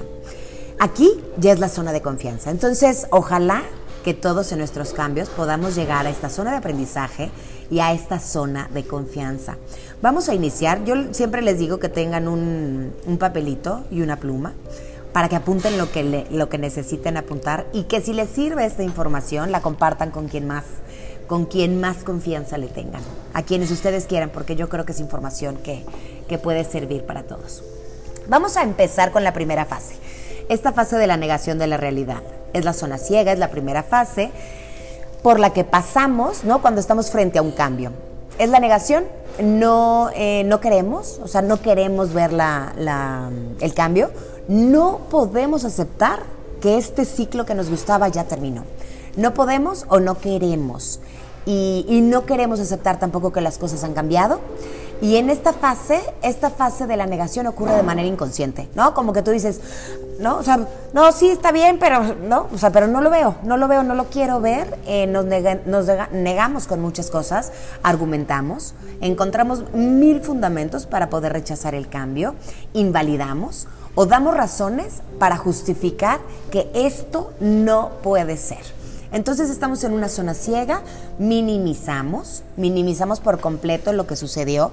Aquí 0.80 1.12
ya 1.36 1.52
es 1.52 1.60
la 1.60 1.68
zona 1.68 1.92
de 1.92 2.02
confianza. 2.02 2.52
Entonces, 2.52 3.06
ojalá 3.10 3.64
que 4.06 4.14
todos 4.14 4.50
en 4.54 4.60
nuestros 4.60 4.94
cambios 4.94 5.28
podamos 5.28 5.76
llegar 5.76 6.08
a 6.08 6.10
esta 6.10 6.30
zona 6.30 6.52
de 6.52 6.58
aprendizaje 6.58 7.30
y 7.70 7.82
a 7.82 7.92
esta 7.92 8.20
zona 8.20 8.70
de 8.74 8.86
confianza. 8.86 9.58
Vamos 10.02 10.30
a 10.30 10.36
iniciar. 10.36 10.86
Yo 10.86 10.96
siempre 11.12 11.42
les 11.42 11.60
digo 11.60 11.80
que 11.80 11.90
tengan 11.90 12.30
un, 12.30 12.94
papelito 13.20 13.84
y 13.92 14.04
una 14.04 14.22
pluma 14.22 14.54
para 15.14 15.30
que 15.30 15.36
apunten 15.36 15.78
lo 15.78 15.92
que, 15.92 16.26
lo 16.30 16.50
que 16.50 16.58
necesiten 16.58 17.18
apuntar 17.18 17.66
y 17.72 17.84
que 17.84 18.02
si 18.02 18.14
les 18.14 18.30
sirve 18.30 18.66
esta 18.66 18.84
información 18.84 19.52
la 19.52 19.62
compartan 19.62 20.12
con 20.12 20.28
quien 20.28 20.48
más 20.48 20.66
con 21.28 21.46
quien 21.46 21.80
más 21.80 22.04
confianza 22.04 22.58
le 22.58 22.68
tengan, 22.68 23.02
a 23.34 23.44
quienes 23.44 23.72
ustedes 23.72 24.06
quieran, 24.06 24.30
porque 24.30 24.58
yo 24.58 24.68
creo 24.68 24.86
que 24.86 24.92
es 24.92 25.00
información 25.00 25.56
que, 25.56 25.84
que 26.28 26.38
puede 26.38 26.66
servir 26.66 27.06
para 27.06 27.24
todos. 27.24 27.64
Vamos 28.28 28.58
a 28.58 28.64
empezar 28.64 29.12
con 29.12 29.24
la 29.24 29.34
primera 29.34 29.66
fase. 29.66 29.96
Esta 30.50 30.74
fase 30.74 30.98
de 30.98 31.08
la 31.08 31.18
negación 31.18 31.58
de 31.58 31.68
la 31.68 31.78
realidad. 31.78 32.22
Es 32.52 32.66
la 32.66 32.74
zona 32.74 32.98
ciega, 32.98 33.32
es 33.32 33.40
la 33.40 33.50
primera 33.50 33.84
fase 33.84 34.32
por 35.24 35.40
la 35.40 35.52
que 35.52 35.64
pasamos, 35.64 36.44
¿no? 36.44 36.62
Cuando 36.62 36.82
estamos 36.82 37.10
frente 37.10 37.40
a 37.40 37.42
un 37.42 37.52
cambio. 37.52 37.92
Es 38.38 38.50
la 38.50 38.60
negación, 38.60 39.06
no, 39.42 40.10
eh, 40.16 40.44
no 40.46 40.60
queremos, 40.60 41.20
o 41.24 41.28
sea, 41.28 41.42
no 41.42 41.62
queremos 41.62 42.14
ver 42.14 42.34
la, 42.34 43.30
el 43.60 43.74
cambio, 43.74 44.12
no 44.48 45.00
podemos 45.10 45.66
aceptar 45.66 46.24
que 46.62 46.78
este 46.78 47.06
ciclo 47.06 47.46
que 47.46 47.56
nos 47.56 47.70
gustaba 47.70 48.08
ya 48.08 48.24
terminó. 48.24 48.64
No 49.18 49.34
podemos 49.34 49.86
o 49.90 50.00
no 50.00 50.18
queremos. 50.18 51.00
Y, 51.46 52.00
no 52.04 52.26
queremos 52.26 52.62
aceptar 52.62 53.00
tampoco 53.00 53.34
que 53.34 53.42
las 53.42 53.58
cosas 53.58 53.84
han 53.84 53.94
cambiado. 53.94 54.40
Y 55.02 55.18
en 55.18 55.30
esta 55.30 55.52
fase, 55.52 56.00
esta 56.22 56.50
fase 56.50 56.88
de 56.88 56.96
la 56.96 57.06
negación 57.06 57.48
ocurre 57.48 57.76
de 57.76 57.84
manera 57.84 58.08
inconsciente, 58.08 58.70
¿no? 58.76 58.94
Como 58.94 59.12
que 59.12 59.22
tú 59.22 59.32
dices, 59.32 59.60
no, 60.22 60.38
o 60.38 60.44
sea, 60.44 60.66
no, 60.94 61.12
sí 61.12 61.28
está 61.28 61.52
bien, 61.52 61.80
pero 61.80 62.16
no, 62.16 62.48
o 62.54 62.58
sea, 62.58 62.72
pero 62.72 62.88
no 62.88 63.02
lo 63.02 63.10
veo, 63.10 63.36
no 63.44 63.58
lo 63.58 63.68
veo, 63.68 63.84
no 63.84 63.96
lo 63.96 64.06
quiero 64.06 64.40
ver. 64.40 64.80
Eh, 64.86 65.06
nos 65.08 65.88
negamos 66.14 66.68
con 66.68 66.80
muchas 66.80 67.12
cosas, 67.12 67.52
argumentamos, 67.82 68.74
encontramos 69.02 69.66
mil 69.74 70.22
fundamentos 70.22 70.86
para 70.86 71.10
poder 71.10 71.34
rechazar 71.34 71.76
el 71.76 71.90
cambio, 71.90 72.36
invalidamos 72.72 73.68
o 73.96 74.06
damos 74.06 74.36
razones 74.36 75.02
para 75.20 75.38
justificar 75.38 76.20
que 76.52 76.70
esto 76.74 77.32
no 77.40 77.92
puede 78.02 78.38
ser. 78.38 78.62
Entonces 79.12 79.52
estamos 79.52 79.84
en 79.84 79.94
una 79.94 80.10
zona 80.10 80.34
ciega, 80.34 80.82
minimizamos, 81.20 82.44
minimizamos 82.58 83.20
por 83.20 83.40
completo 83.40 83.94
lo 83.94 84.08
que 84.08 84.16
sucedió. 84.16 84.72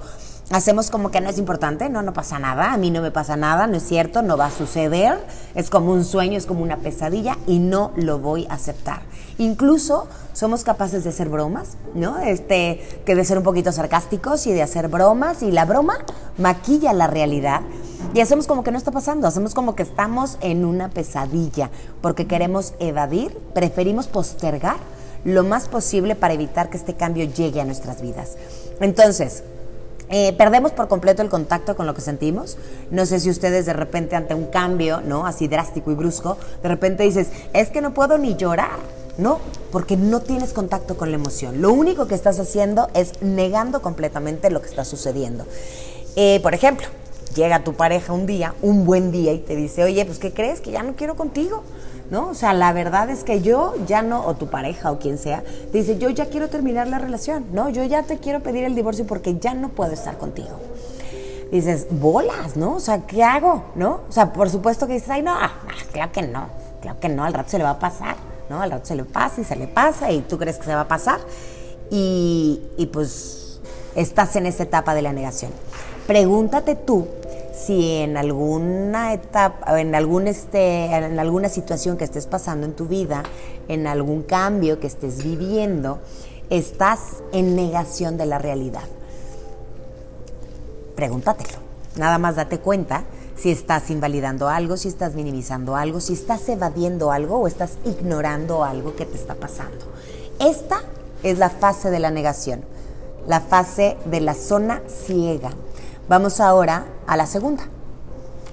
Hacemos 0.49 0.89
como 0.89 1.11
que 1.11 1.21
no 1.21 1.29
es 1.29 1.37
importante, 1.37 1.89
no, 1.89 2.01
no 2.01 2.11
pasa 2.11 2.39
nada, 2.39 2.73
a 2.73 2.77
mí 2.77 2.89
no 2.89 3.01
me 3.01 3.11
pasa 3.11 3.37
nada, 3.37 3.67
no 3.67 3.77
es 3.77 3.83
cierto, 3.83 4.21
no 4.21 4.37
va 4.37 4.47
a 4.47 4.51
suceder, 4.51 5.23
es 5.55 5.69
como 5.69 5.93
un 5.93 6.03
sueño, 6.03 6.37
es 6.37 6.45
como 6.45 6.63
una 6.63 6.77
pesadilla 6.77 7.37
y 7.47 7.59
no 7.59 7.91
lo 7.95 8.19
voy 8.19 8.47
a 8.49 8.55
aceptar. 8.55 9.01
Incluso 9.41 10.07
somos 10.33 10.63
capaces 10.63 11.03
de 11.03 11.09
hacer 11.09 11.27
bromas, 11.27 11.69
¿no? 11.95 12.19
Este, 12.19 12.79
que 13.05 13.15
de 13.15 13.25
ser 13.25 13.39
un 13.39 13.43
poquito 13.43 13.71
sarcásticos 13.71 14.45
y 14.45 14.53
de 14.53 14.61
hacer 14.61 14.87
bromas 14.87 15.41
y 15.41 15.51
la 15.51 15.65
broma 15.65 16.05
maquilla 16.37 16.93
la 16.93 17.07
realidad 17.07 17.61
y 18.13 18.19
hacemos 18.19 18.45
como 18.45 18.63
que 18.63 18.71
no 18.71 18.77
está 18.77 18.91
pasando, 18.91 19.27
hacemos 19.27 19.55
como 19.55 19.73
que 19.73 19.81
estamos 19.81 20.37
en 20.41 20.63
una 20.63 20.89
pesadilla, 20.89 21.71
porque 22.01 22.27
queremos 22.27 22.75
evadir, 22.79 23.35
preferimos 23.55 24.05
postergar 24.05 24.77
lo 25.25 25.43
más 25.43 25.67
posible 25.67 26.13
para 26.13 26.35
evitar 26.35 26.69
que 26.69 26.77
este 26.77 26.93
cambio 26.93 27.25
llegue 27.25 27.61
a 27.61 27.65
nuestras 27.65 27.99
vidas. 27.99 28.37
Entonces, 28.79 29.41
eh, 30.09 30.33
perdemos 30.33 30.71
por 30.71 30.87
completo 30.87 31.23
el 31.23 31.29
contacto 31.29 31.75
con 31.75 31.87
lo 31.87 31.95
que 31.95 32.01
sentimos. 32.01 32.57
No 32.91 33.07
sé 33.07 33.19
si 33.19 33.31
ustedes 33.31 33.65
de 33.65 33.73
repente 33.73 34.15
ante 34.15 34.35
un 34.35 34.45
cambio, 34.45 35.01
¿no? 35.01 35.25
Así 35.25 35.47
drástico 35.47 35.89
y 35.89 35.95
brusco, 35.95 36.37
de 36.61 36.69
repente 36.69 37.01
dices, 37.01 37.29
es 37.53 37.69
que 37.69 37.81
no 37.81 37.95
puedo 37.95 38.19
ni 38.19 38.35
llorar. 38.35 39.00
No, 39.21 39.37
porque 39.71 39.97
no 39.97 40.21
tienes 40.21 40.51
contacto 40.51 40.97
con 40.97 41.11
la 41.11 41.15
emoción. 41.15 41.61
Lo 41.61 41.71
único 41.71 42.07
que 42.07 42.15
estás 42.15 42.39
haciendo 42.39 42.89
es 42.95 43.21
negando 43.21 43.83
completamente 43.83 44.49
lo 44.49 44.61
que 44.61 44.67
está 44.67 44.83
sucediendo. 44.83 45.45
Eh, 46.15 46.39
por 46.41 46.55
ejemplo, 46.55 46.87
llega 47.35 47.63
tu 47.63 47.75
pareja 47.75 48.13
un 48.13 48.25
día, 48.25 48.55
un 48.63 48.83
buen 48.83 49.11
día, 49.11 49.31
y 49.31 49.37
te 49.37 49.55
dice, 49.55 49.83
oye, 49.83 50.03
pues 50.05 50.17
¿qué 50.17 50.33
crees? 50.33 50.59
Que 50.59 50.71
ya 50.71 50.81
no 50.81 50.95
quiero 50.95 51.15
contigo. 51.15 51.61
¿No? 52.09 52.29
O 52.29 52.33
sea, 52.33 52.53
la 52.53 52.73
verdad 52.73 53.09
es 53.09 53.23
que 53.23 53.41
yo 53.41 53.73
ya 53.87 54.01
no, 54.01 54.25
o 54.25 54.33
tu 54.33 54.49
pareja 54.49 54.91
o 54.91 54.99
quien 54.99 55.17
sea, 55.17 55.45
te 55.71 55.77
dice, 55.77 55.97
yo 55.97 56.09
ya 56.09 56.25
quiero 56.25 56.49
terminar 56.49 56.89
la 56.89 56.99
relación, 56.99 57.45
¿no? 57.53 57.69
Yo 57.69 57.85
ya 57.85 58.03
te 58.03 58.17
quiero 58.17 58.41
pedir 58.41 58.65
el 58.65 58.75
divorcio 58.75 59.07
porque 59.07 59.37
ya 59.39 59.53
no 59.53 59.69
puedo 59.69 59.93
estar 59.93 60.17
contigo. 60.17 60.59
Dices, 61.53 61.87
bolas, 61.89 62.57
¿no? 62.57 62.75
O 62.75 62.79
sea, 62.81 63.05
¿qué 63.07 63.23
hago? 63.23 63.63
¿No? 63.75 64.01
O 64.09 64.11
sea, 64.11 64.33
por 64.33 64.49
supuesto 64.49 64.87
que 64.87 64.93
dices, 64.93 65.09
ay, 65.09 65.21
no, 65.21 65.31
ah, 65.33 65.53
claro 65.93 66.11
que 66.11 66.23
no, 66.23 66.47
claro 66.81 66.99
que 66.99 67.07
no, 67.07 67.23
al 67.23 67.33
rato 67.33 67.51
se 67.51 67.59
le 67.59 67.63
va 67.63 67.69
a 67.69 67.79
pasar, 67.79 68.17
¿no? 68.51 68.61
Al 68.61 68.69
rato 68.69 68.85
se 68.85 68.95
le 68.95 69.05
pasa 69.05 69.41
y 69.41 69.43
se 69.43 69.55
le 69.55 69.67
pasa 69.67 70.11
y 70.11 70.21
tú 70.21 70.37
crees 70.37 70.57
que 70.57 70.65
se 70.65 70.75
va 70.75 70.81
a 70.81 70.87
pasar 70.87 71.19
y, 71.89 72.61
y 72.77 72.85
pues 72.87 73.59
estás 73.95 74.35
en 74.35 74.45
esa 74.45 74.63
etapa 74.63 74.93
de 74.93 75.01
la 75.01 75.13
negación. 75.13 75.51
Pregúntate 76.05 76.75
tú 76.75 77.07
si 77.53 77.97
en 77.97 78.17
alguna 78.17 79.13
etapa, 79.13 79.79
en, 79.79 79.95
algún 79.95 80.27
este, 80.27 80.85
en 80.85 81.19
alguna 81.19 81.47
situación 81.49 81.97
que 81.97 82.03
estés 82.03 82.27
pasando 82.27 82.65
en 82.65 82.73
tu 82.73 82.85
vida, 82.85 83.23
en 83.67 83.87
algún 83.87 84.23
cambio 84.23 84.79
que 84.79 84.87
estés 84.87 85.23
viviendo, 85.23 85.99
estás 86.49 86.99
en 87.31 87.55
negación 87.55 88.17
de 88.17 88.25
la 88.25 88.37
realidad. 88.37 88.83
Pregúntatelo. 90.95 91.59
Nada 91.95 92.17
más 92.17 92.35
date 92.35 92.59
cuenta 92.59 93.03
si 93.41 93.51
estás 93.51 93.89
invalidando 93.89 94.49
algo, 94.49 94.77
si 94.77 94.87
estás 94.87 95.15
minimizando 95.15 95.75
algo, 95.75 95.99
si 95.99 96.13
estás 96.13 96.47
evadiendo 96.49 97.11
algo 97.11 97.37
o 97.37 97.47
estás 97.47 97.77
ignorando 97.85 98.63
algo 98.63 98.95
que 98.95 99.05
te 99.05 99.17
está 99.17 99.35
pasando. 99.35 99.85
Esta 100.39 100.81
es 101.23 101.39
la 101.39 101.49
fase 101.49 101.89
de 101.89 101.99
la 101.99 102.11
negación, 102.11 102.63
la 103.27 103.41
fase 103.41 103.97
de 104.05 104.21
la 104.21 104.33
zona 104.33 104.81
ciega 104.87 105.51
Vamos 106.11 106.41
ahora 106.41 106.87
a 107.07 107.15
la 107.15 107.25
segunda. 107.25 107.63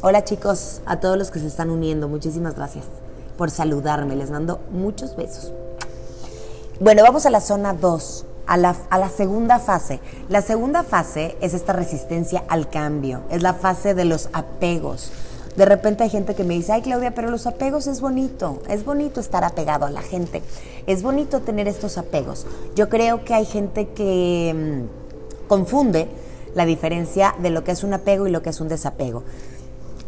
Hola 0.01 0.23
chicos, 0.23 0.81
a 0.87 1.01
todos 1.01 1.19
los 1.19 1.33
que 1.33 1.41
se 1.41 1.49
están 1.49 1.71
uniendo, 1.71 2.07
muchísimas 2.07 2.55
gracias 2.55 2.85
por 3.37 3.51
saludarme, 3.51 4.15
les 4.15 4.31
mando 4.31 4.61
muchos 4.71 5.17
besos. 5.17 5.53
Bueno, 6.79 7.03
vamos 7.03 7.27
a 7.27 7.31
la 7.31 7.41
zona 7.41 7.75
2, 7.75 8.27
a 8.49 8.57
la, 8.57 9.11
segunda 9.11 9.59
fase. 9.59 10.01
La 10.29 10.41
segunda 10.41 10.83
fase 10.83 11.37
es 11.41 11.53
esta 11.55 11.75
resistencia 11.75 12.45
al 12.49 12.69
cambio, 12.69 13.21
es 13.31 13.43
la 13.43 13.55
fase 13.55 13.95
de 13.95 14.07
los 14.07 14.31
apegos. 14.33 15.13
De 15.55 15.65
repente 15.65 16.05
hay 16.05 16.11
gente 16.11 16.35
que 16.35 16.45
me 16.45 16.55
dice, 16.55 16.73
ay 16.73 16.83
Claudia, 16.83 17.15
pero 17.15 17.31
los 17.31 17.47
apegos 17.47 17.87
es 17.87 18.01
bonito, 18.01 18.63
es 18.69 18.85
bonito 18.85 19.21
estar 19.21 19.45
apegado 19.45 19.87
a 19.87 19.91
la 19.91 20.03
gente, 20.03 20.43
es 20.87 21.03
bonito 21.03 21.41
tener 21.41 21.69
estos 21.69 21.99
apegos. 21.99 22.47
Yo 22.75 22.89
creo 22.89 23.25
que 23.25 23.35
hay 23.35 23.45
gente 23.45 23.89
que 23.89 24.55
mm, 24.87 25.49
confunde 25.49 26.09
la 26.55 26.65
diferencia 26.65 27.35
de 27.41 27.51
lo 27.51 27.65
que 27.65 27.73
es 27.73 27.85
un 27.85 27.93
apego 27.93 28.27
y 28.27 28.31
lo 28.31 28.41
que 28.41 28.51
es 28.51 28.61
un 28.61 28.69
desapego. 28.69 29.25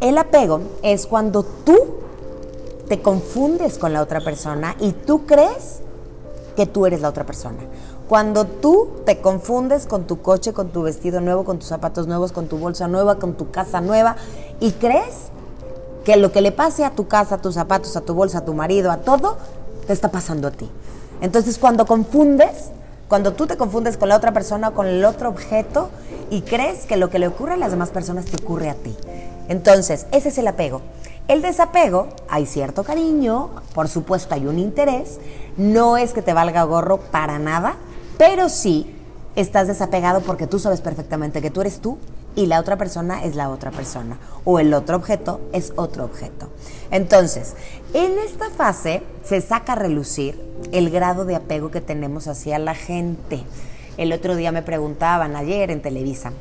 El 0.01 0.17
apego 0.17 0.61
es 0.83 1.07
cuando 1.07 1.43
tú 1.43 1.77
te 2.89 3.03
confundes 3.03 3.77
con 3.77 3.93
la 3.93 4.01
otra 4.03 4.21
persona 4.21 4.77
y 4.81 4.93
tú 4.93 5.27
crees 5.27 5.81
que 6.57 6.67
tú 6.67 6.87
eres 6.87 7.01
la 7.01 7.09
otra 7.09 7.25
persona. 7.25 7.59
Cuando 8.11 8.45
tú 8.45 8.89
te 9.07 9.21
confundes 9.21 9.87
con 9.87 10.09
tu 10.09 10.21
coche, 10.21 10.53
con 10.53 10.71
tu 10.71 10.83
vestido 10.83 11.21
nuevo, 11.21 11.45
con 11.45 11.61
tus 11.61 11.69
zapatos 11.69 12.09
nuevos, 12.09 12.33
con 12.33 12.49
tu 12.49 12.59
bolsa 12.59 12.89
nueva, 12.89 13.21
con 13.21 13.35
tu 13.35 13.53
casa 13.53 13.81
nueva 13.81 14.17
y 14.59 14.73
crees 14.73 15.29
que 16.05 16.17
lo 16.17 16.33
que 16.33 16.41
le 16.41 16.51
pase 16.51 16.85
a 16.85 16.91
tu 16.91 17.07
casa, 17.07 17.37
a 17.37 17.41
tus 17.41 17.55
zapatos, 17.55 17.97
a 17.97 18.01
tu 18.01 18.13
bolsa, 18.13 18.39
a 18.39 18.45
tu 18.45 18.53
marido, 18.53 18.91
a 18.91 18.97
todo, 18.97 19.37
te 19.87 19.93
está 19.93 20.11
pasando 20.11 20.49
a 20.49 20.51
ti. 20.51 20.69
Entonces 21.21 21.57
cuando 21.57 21.87
confundes, 21.87 22.73
cuando 23.07 23.35
tú 23.35 23.47
te 23.47 23.57
confundes 23.57 23.97
con 23.97 24.09
la 24.09 24.17
otra 24.17 24.33
persona 24.33 24.71
o 24.71 24.75
con 24.75 24.89
el 24.89 25.05
otro 25.05 25.29
objeto 25.29 25.91
y 26.31 26.41
crees 26.41 26.87
que 26.87 26.97
lo 26.97 27.11
que 27.11 27.21
le 27.21 27.29
ocurre 27.29 27.53
a 27.53 27.59
las 27.59 27.71
demás 27.71 27.91
personas 27.91 28.25
te 28.25 28.43
ocurre 28.43 28.71
a 28.71 28.75
ti. 28.75 28.97
Entonces, 29.47 30.07
ese 30.11 30.31
es 30.31 30.39
el 30.39 30.49
apego. 30.49 30.83
El 31.29 31.43
desapego, 31.43 32.09
hay 32.29 32.47
cierto 32.47 32.83
cariño, 32.83 33.51
por 33.73 33.87
supuesto 33.87 34.35
hay 34.35 34.49
un 34.49 34.59
interés, 34.59 35.21
no 35.57 35.97
es 35.97 36.13
que 36.13 36.23
te 36.23 36.33
valga 36.33 36.65
gorro 36.65 36.99
para 36.99 37.39
nada, 37.39 37.77
pero 38.21 38.51
sí 38.51 38.87
estás 39.35 39.67
desapegado 39.67 40.21
porque 40.21 40.47
tú 40.47 40.59
sabes 40.59 40.83
perfectamente 40.83 41.41
que 41.41 41.51
tú 41.51 41.63
eres 41.63 41.81
tú 41.81 41.97
y 42.37 42.45
la 42.45 42.61
otra 42.61 42.77
persona 42.77 43.25
es 43.25 43.35
la 43.35 43.49
otra 43.49 43.71
persona 43.71 44.19
o 44.45 44.59
el 44.59 44.75
otro 44.75 44.99
objeto 44.99 45.41
es 45.55 45.73
otro 45.77 46.05
objeto. 46.05 46.51
Entonces, 46.91 47.55
en 47.95 48.19
esta 48.19 48.51
fase 48.51 49.03
se 49.25 49.41
saca 49.41 49.73
a 49.73 49.77
relucir 49.77 50.39
el 50.71 50.91
grado 50.91 51.25
de 51.25 51.35
apego 51.35 51.71
que 51.71 51.81
tenemos 51.81 52.27
hacia 52.27 52.59
la 52.59 52.75
gente. 52.75 53.43
El 53.97 54.13
otro 54.13 54.37
día 54.37 54.53
me 54.53 54.61
preguntaban, 54.61 55.35
ayer 55.35 55.71
en 55.71 55.81
Televisa, 55.81 56.35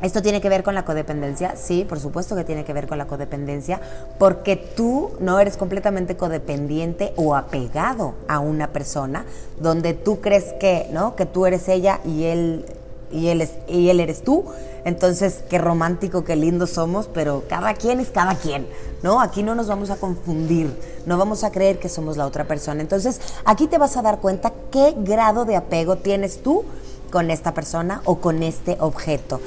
¿Esto 0.00 0.22
tiene 0.22 0.40
que 0.40 0.48
ver 0.48 0.62
con 0.62 0.74
la 0.74 0.84
codependencia? 0.84 1.56
Sí, 1.56 1.84
por 1.88 1.98
supuesto 1.98 2.36
que 2.36 2.44
tiene 2.44 2.64
que 2.64 2.72
ver 2.72 2.86
con 2.86 2.98
la 2.98 3.06
codependencia, 3.06 3.80
porque 4.18 4.56
tú 4.56 5.10
no 5.18 5.40
eres 5.40 5.56
completamente 5.56 6.16
codependiente 6.16 7.12
o 7.16 7.34
apegado 7.34 8.14
a 8.28 8.38
una 8.38 8.68
persona 8.68 9.24
donde 9.60 9.94
tú 9.94 10.20
crees 10.20 10.52
que, 10.60 10.88
¿no? 10.92 11.16
Que 11.16 11.26
tú 11.26 11.46
eres 11.46 11.68
ella 11.68 12.00
y 12.04 12.24
él 12.24 12.64
y 13.10 13.28
él, 13.28 13.48
y 13.68 13.88
él 13.88 14.00
eres 14.00 14.22
tú. 14.22 14.44
Entonces, 14.84 15.42
qué 15.48 15.58
romántico, 15.58 16.24
qué 16.24 16.36
lindo 16.36 16.66
somos, 16.66 17.08
pero 17.12 17.44
cada 17.48 17.74
quien 17.74 18.00
es 18.00 18.08
cada 18.08 18.34
quien, 18.36 18.66
¿no? 19.02 19.20
Aquí 19.20 19.42
no 19.42 19.54
nos 19.54 19.66
vamos 19.66 19.90
a 19.90 19.96
confundir, 19.96 20.72
no 21.06 21.18
vamos 21.18 21.44
a 21.44 21.50
creer 21.50 21.78
que 21.78 21.88
somos 21.88 22.16
la 22.16 22.26
otra 22.26 22.44
persona. 22.44 22.80
Entonces, 22.80 23.20
aquí 23.44 23.66
te 23.66 23.78
vas 23.78 23.96
a 23.96 24.02
dar 24.02 24.20
cuenta 24.20 24.52
qué 24.70 24.94
grado 24.96 25.44
de 25.44 25.56
apego 25.56 25.96
tienes 25.96 26.42
tú 26.42 26.64
con 27.10 27.30
esta 27.30 27.54
persona 27.54 28.02
o 28.04 28.16
con 28.16 28.42
este 28.42 28.76
objeto. 28.80 29.40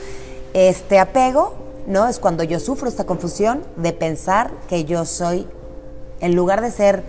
Este 0.53 0.99
apego, 0.99 1.53
¿no? 1.87 2.07
Es 2.07 2.19
cuando 2.19 2.43
yo 2.43 2.59
sufro 2.59 2.87
esta 2.87 3.05
confusión 3.05 3.63
de 3.77 3.93
pensar 3.93 4.51
que 4.67 4.85
yo 4.85 5.05
soy, 5.05 5.47
en 6.19 6.35
lugar 6.35 6.61
de 6.61 6.71
ser 6.71 7.03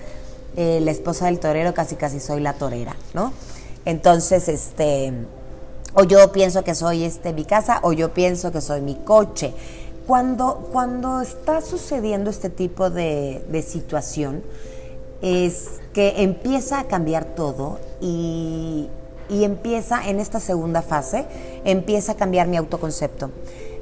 eh, 0.56 0.80
la 0.82 0.90
esposa 0.90 1.26
del 1.26 1.38
torero, 1.38 1.74
casi 1.74 1.96
casi 1.96 2.20
soy 2.20 2.40
la 2.40 2.54
torera, 2.54 2.96
¿no? 3.14 3.32
Entonces, 3.84 4.48
este, 4.48 5.12
o 5.94 6.04
yo 6.04 6.30
pienso 6.32 6.62
que 6.62 6.74
soy 6.74 7.04
este 7.04 7.32
mi 7.32 7.44
casa, 7.44 7.80
o 7.82 7.92
yo 7.92 8.14
pienso 8.14 8.52
que 8.52 8.60
soy 8.60 8.80
mi 8.80 8.94
coche. 8.94 9.54
Cuando, 10.06 10.68
cuando 10.72 11.20
está 11.20 11.60
sucediendo 11.60 12.30
este 12.30 12.50
tipo 12.50 12.90
de, 12.90 13.44
de 13.48 13.62
situación, 13.62 14.42
es 15.20 15.80
que 15.92 16.22
empieza 16.22 16.80
a 16.80 16.84
cambiar 16.84 17.24
todo 17.24 17.78
y, 18.00 18.88
y 19.32 19.44
empieza 19.44 20.06
en 20.06 20.20
esta 20.20 20.38
segunda 20.38 20.82
fase, 20.82 21.24
empieza 21.64 22.12
a 22.12 22.16
cambiar 22.16 22.46
mi 22.46 22.58
autoconcepto. 22.58 23.30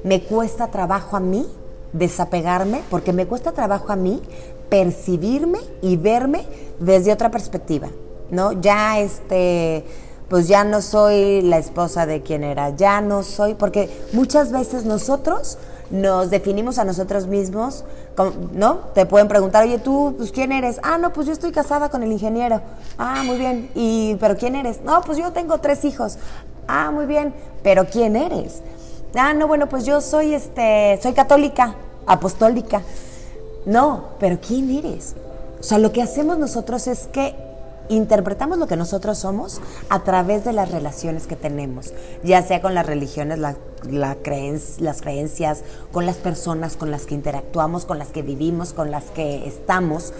Me 0.04 0.22
cuesta 0.22 0.68
trabajo 0.68 1.16
a 1.16 1.20
mí 1.20 1.46
desapegarme, 1.92 2.82
porque 2.88 3.12
me 3.12 3.26
cuesta 3.26 3.52
trabajo 3.52 3.92
a 3.92 3.96
mí 3.96 4.22
percibirme 4.68 5.58
y 5.82 5.96
verme 5.96 6.46
desde 6.78 7.12
otra 7.12 7.32
perspectiva, 7.32 7.88
¿no? 8.30 8.52
Ya 8.52 9.00
este, 9.00 9.84
pues 10.28 10.46
ya 10.46 10.62
no 10.62 10.80
soy 10.80 11.42
la 11.42 11.58
esposa 11.58 12.06
de 12.06 12.22
quien 12.22 12.44
era, 12.44 12.70
ya 12.70 13.00
no 13.00 13.24
soy, 13.24 13.54
porque 13.54 13.90
muchas 14.12 14.52
veces 14.52 14.84
nosotros 14.84 15.58
nos 15.90 16.30
definimos 16.30 16.78
a 16.78 16.84
nosotros 16.84 17.26
mismos, 17.26 17.84
¿no? 18.52 18.76
Te 18.94 19.06
pueden 19.06 19.28
preguntar, 19.28 19.64
oye, 19.64 19.78
tú, 19.78 20.14
pues, 20.16 20.30
¿quién 20.30 20.52
eres? 20.52 20.78
Ah, 20.82 20.98
no, 20.98 21.12
pues 21.12 21.26
yo 21.26 21.32
estoy 21.32 21.52
casada 21.52 21.88
con 21.88 22.02
el 22.02 22.12
ingeniero. 22.12 22.60
Ah, 22.98 23.22
muy 23.24 23.36
bien. 23.36 23.70
¿Y, 23.74 24.16
pero 24.16 24.36
quién 24.36 24.54
eres? 24.54 24.80
No, 24.82 25.00
pues 25.02 25.18
yo 25.18 25.32
tengo 25.32 25.58
tres 25.58 25.84
hijos. 25.84 26.18
Ah, 26.68 26.90
muy 26.90 27.06
bien. 27.06 27.34
¿Pero 27.62 27.86
quién 27.86 28.16
eres? 28.16 28.62
Ah, 29.14 29.34
no, 29.34 29.48
bueno, 29.48 29.68
pues 29.68 29.84
yo 29.84 30.00
soy, 30.00 30.34
este, 30.34 30.98
soy 31.02 31.12
católica, 31.12 31.74
apostólica. 32.06 32.82
No, 33.66 34.04
pero 34.18 34.38
¿quién 34.40 34.70
eres? 34.70 35.14
O 35.58 35.62
sea, 35.62 35.78
lo 35.78 35.92
que 35.92 36.02
hacemos 36.02 36.38
nosotros 36.38 36.86
es 36.86 37.08
que 37.08 37.34
interpretamos 37.90 38.58
lo 38.58 38.66
que 38.66 38.76
nosotros 38.76 39.18
somos 39.18 39.60
a 39.88 40.02
través 40.04 40.44
de 40.44 40.52
las 40.52 40.70
relaciones 40.70 41.26
que 41.26 41.36
tenemos, 41.36 41.92
ya 42.22 42.42
sea 42.42 42.62
con 42.62 42.74
las 42.74 42.86
religiones, 42.86 43.38
la, 43.38 43.56
las 43.88 44.16
creencias, 45.02 45.62
con 45.92 46.06
las 46.06 46.16
personas 46.16 46.76
con 46.76 46.90
las 46.90 47.06
que 47.06 47.14
interactuamos, 47.14 47.84
con 47.84 47.98
las 47.98 48.08
que 48.08 48.22
vivimos, 48.22 48.72
con 48.72 48.90
las 48.90 49.04
que 49.06 49.46
estamos, 49.46 50.12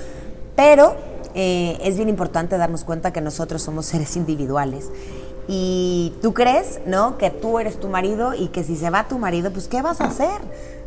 pero 0.57 0.95
eh, 1.35 1.79
es 1.83 1.97
bien 1.97 2.09
importante 2.09 2.59
darnos 2.59 2.85
cuenta 2.85 3.12
que 3.12 3.21
nosotros 3.21 3.62
somos 3.62 3.87
seres 3.87 4.17
individuales. 4.17 4.91
Y 5.49 6.15
tú 6.23 6.33
crees, 6.33 6.81
¿no? 6.87 7.19
Que 7.19 7.31
tú 7.31 7.59
eres 7.59 7.81
tu 7.81 7.89
marido 7.89 8.35
y 8.35 8.49
que 8.49 8.62
si 8.62 8.77
se 8.77 8.91
va 8.91 9.09
tu 9.09 9.19
marido, 9.19 9.53
pues 9.53 9.69
¿qué 9.69 9.83
vas 9.83 10.00
a 10.00 10.05
hacer? 10.05 10.41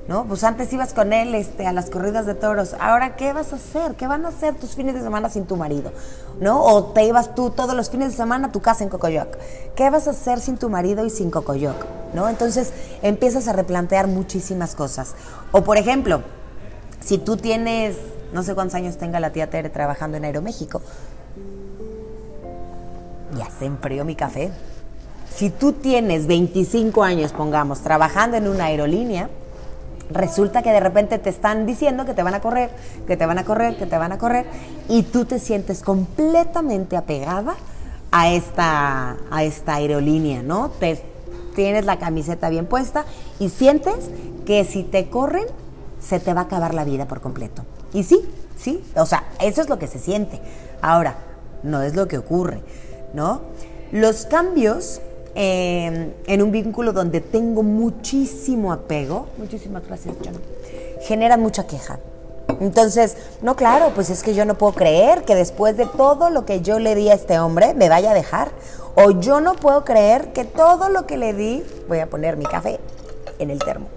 ¿No? 0.08 0.26
Pues 0.26 0.44
antes 0.44 0.72
ibas 0.74 0.94
con 0.94 1.14
él 1.14 1.34
este, 1.34 1.66
a 1.66 1.72
las 1.72 1.90
corridas 1.90 2.26
de 2.26 2.36
toros. 2.36 2.76
Ahora, 2.80 3.16
¿qué 3.16 3.32
vas 3.32 3.54
a 3.54 3.56
hacer? 3.56 3.96
¿Qué 3.96 4.06
van 4.06 4.26
a 4.26 4.30
hacer 4.30 4.56
tus 4.56 4.72
fines 4.76 4.96
de 4.96 5.02
semana 5.02 5.30
sin 5.30 5.46
tu 5.46 5.56
marido? 5.56 5.92
¿No? 6.42 6.62
O 6.64 6.86
te 6.86 7.06
ibas 7.06 7.36
tú 7.36 7.52
todos 7.52 7.74
los 7.76 7.90
fines 7.90 8.12
de 8.12 8.18
semana 8.18 8.48
a 8.48 8.52
tu 8.52 8.62
casa 8.62 8.84
en 8.84 8.90
Cocoyoc. 8.90 9.38
¿Qué 9.76 9.90
vas 9.90 10.08
a 10.08 10.12
hacer 10.12 10.40
sin 10.40 10.58
tu 10.58 10.70
marido 10.70 11.06
y 11.06 11.10
sin 11.10 11.32
Cocoyoc? 11.32 11.86
¿No? 12.14 12.28
Entonces 12.28 12.74
empiezas 13.02 13.48
a 13.48 13.54
replantear 13.54 14.08
muchísimas 14.08 14.76
cosas. 14.76 15.16
O 15.52 15.64
por 15.64 15.78
ejemplo, 15.78 16.22
si 17.00 17.18
tú 17.18 17.38
tienes, 17.38 17.96
no 18.34 18.44
sé 18.44 18.56
cuántos 18.56 18.76
años 18.76 18.98
tenga 18.98 19.22
la 19.22 19.32
tía 19.32 19.50
Tere 19.50 19.70
trabajando 19.70 20.18
en 20.18 20.26
Aeroméxico, 20.26 20.82
ya 23.38 23.50
se 23.58 23.66
enfrió 23.66 24.04
mi 24.04 24.16
café. 24.16 24.52
Si 25.34 25.50
tú 25.50 25.72
tienes 25.72 26.28
25 26.28 27.04
años, 27.04 27.32
pongamos, 27.32 27.80
trabajando 27.82 28.38
en 28.38 28.48
una 28.48 28.66
aerolínea, 28.66 29.30
resulta 30.14 30.62
que 30.62 30.72
de 30.72 30.80
repente 30.80 31.18
te 31.20 31.30
están 31.30 31.66
diciendo 31.66 32.06
que 32.06 32.14
te 32.14 32.24
van 32.24 32.34
a 32.34 32.42
correr, 32.42 32.70
que 33.08 33.18
te 33.18 33.26
van 33.26 33.40
a 33.40 33.46
correr, 33.46 33.78
que 33.78 33.86
te 33.86 33.98
van 33.98 34.12
a 34.12 34.18
correr, 34.18 34.46
y 34.88 35.04
tú 35.04 35.26
te 35.26 35.40
sientes 35.40 35.82
completamente 35.82 36.96
apegada 36.96 37.56
a 38.12 38.32
esta, 38.32 39.18
a 39.32 39.44
esta 39.44 39.76
aerolínea, 39.76 40.44
¿no? 40.44 40.70
Te, 40.70 41.04
tienes 41.56 41.86
la 41.86 42.00
camiseta 42.00 42.50
bien 42.50 42.66
puesta 42.66 43.06
y 43.40 43.50
sientes 43.50 44.10
que 44.46 44.66
si 44.66 44.84
te 44.84 45.10
corren, 45.10 45.46
se 46.02 46.20
te 46.20 46.34
va 46.34 46.42
a 46.42 46.44
acabar 46.46 46.74
la 46.74 46.84
vida 46.84 47.08
por 47.08 47.22
completo. 47.22 47.64
Y 47.94 48.04
sí, 48.04 48.22
sí, 48.58 48.84
o 48.96 49.06
sea, 49.06 49.24
eso 49.40 49.62
es 49.62 49.70
lo 49.70 49.80
que 49.80 49.88
se 49.88 50.00
siente. 50.00 50.40
Ahora, 50.82 51.16
no 51.64 51.82
es 51.82 51.96
lo 51.96 52.08
que 52.08 52.18
ocurre, 52.18 52.62
¿no? 53.14 53.42
Los 53.92 54.26
cambios 54.26 55.02
Em, 55.36 56.12
en 56.28 56.42
un 56.44 56.52
vínculo 56.52 56.94
donde 56.94 57.20
tengo 57.20 57.64
muchísimo 57.64 58.72
apego, 58.72 59.28
muchísimas 59.38 59.86
gracias, 59.88 60.16
John, 60.24 60.36
genera 61.02 61.38
mucha 61.38 61.66
queja. 61.66 62.00
Entonces, 62.60 63.18
no, 63.42 63.56
claro, 63.56 63.92
pues 63.96 64.12
es 64.12 64.22
que 64.22 64.36
yo 64.36 64.46
no 64.46 64.56
puedo 64.60 64.74
creer 64.74 65.24
que 65.24 65.34
después 65.34 65.76
de 65.76 65.88
todo 65.88 66.30
lo 66.30 66.46
que 66.46 66.62
yo 66.62 66.78
le 66.78 66.94
di 66.94 67.10
a 67.10 67.16
este 67.16 67.40
hombre 67.40 67.74
me 67.74 67.90
vaya 67.90 68.12
a 68.12 68.14
dejar. 68.14 68.52
O 68.96 69.10
yo 69.10 69.42
no 69.42 69.56
puedo 69.56 69.84
creer 69.84 70.34
que 70.34 70.46
todo 70.46 70.90
lo 70.90 71.08
que 71.08 71.18
le 71.18 71.34
di, 71.34 71.64
voy 71.88 72.00
a 72.00 72.08
poner 72.08 72.38
mi 72.38 72.46
café 72.46 72.80
en 73.40 73.50
el 73.50 73.58
termo. 73.58 73.88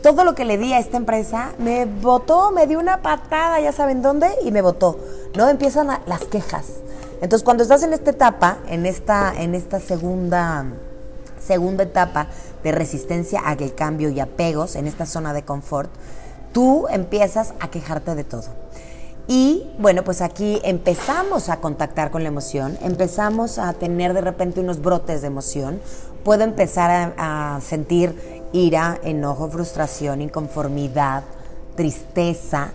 Todo 0.00 0.22
lo 0.22 0.36
que 0.36 0.44
le 0.44 0.58
di 0.58 0.72
a 0.72 0.78
esta 0.78 0.96
empresa 0.96 1.54
me 1.58 1.86
votó, 1.86 2.52
me 2.52 2.68
dio 2.68 2.78
una 2.78 3.02
patada, 3.02 3.58
ya 3.58 3.72
saben 3.72 4.02
dónde, 4.02 4.28
y 4.44 4.52
me 4.52 4.62
votó. 4.62 4.96
No 5.36 5.48
empiezan 5.48 5.88
las 6.06 6.24
quejas. 6.26 6.66
Entonces, 7.20 7.42
cuando 7.42 7.62
estás 7.62 7.82
en 7.82 7.92
esta 7.92 8.10
etapa, 8.10 8.58
en 8.68 8.86
esta, 8.86 9.32
en 9.40 9.54
esta 9.54 9.80
segunda, 9.80 10.66
segunda 11.44 11.84
etapa 11.84 12.28
de 12.62 12.72
resistencia 12.72 13.40
al 13.40 13.74
cambio 13.74 14.10
y 14.10 14.20
apegos, 14.20 14.76
en 14.76 14.86
esta 14.86 15.06
zona 15.06 15.32
de 15.32 15.42
confort, 15.42 15.90
tú 16.52 16.86
empiezas 16.90 17.54
a 17.60 17.68
quejarte 17.70 18.14
de 18.14 18.24
todo. 18.24 18.44
Y 19.28 19.68
bueno, 19.78 20.04
pues 20.04 20.20
aquí 20.20 20.60
empezamos 20.62 21.48
a 21.48 21.56
contactar 21.56 22.10
con 22.10 22.22
la 22.22 22.28
emoción, 22.28 22.78
empezamos 22.82 23.58
a 23.58 23.72
tener 23.72 24.14
de 24.14 24.20
repente 24.20 24.60
unos 24.60 24.80
brotes 24.80 25.20
de 25.22 25.26
emoción. 25.26 25.80
Puedo 26.22 26.44
empezar 26.44 27.14
a, 27.16 27.56
a 27.56 27.60
sentir 27.60 28.42
ira, 28.52 28.98
enojo, 29.02 29.48
frustración, 29.48 30.20
inconformidad, 30.22 31.24
tristeza. 31.76 32.70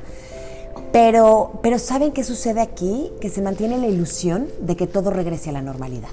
Pero, 0.91 1.59
pero 1.61 1.79
¿saben 1.79 2.11
qué 2.11 2.23
sucede 2.23 2.61
aquí? 2.61 3.11
Que 3.21 3.29
se 3.29 3.41
mantiene 3.41 3.77
la 3.77 3.87
ilusión 3.87 4.47
de 4.59 4.75
que 4.75 4.87
todo 4.87 5.09
regrese 5.09 5.49
a 5.49 5.53
la 5.53 5.61
normalidad. 5.61 6.09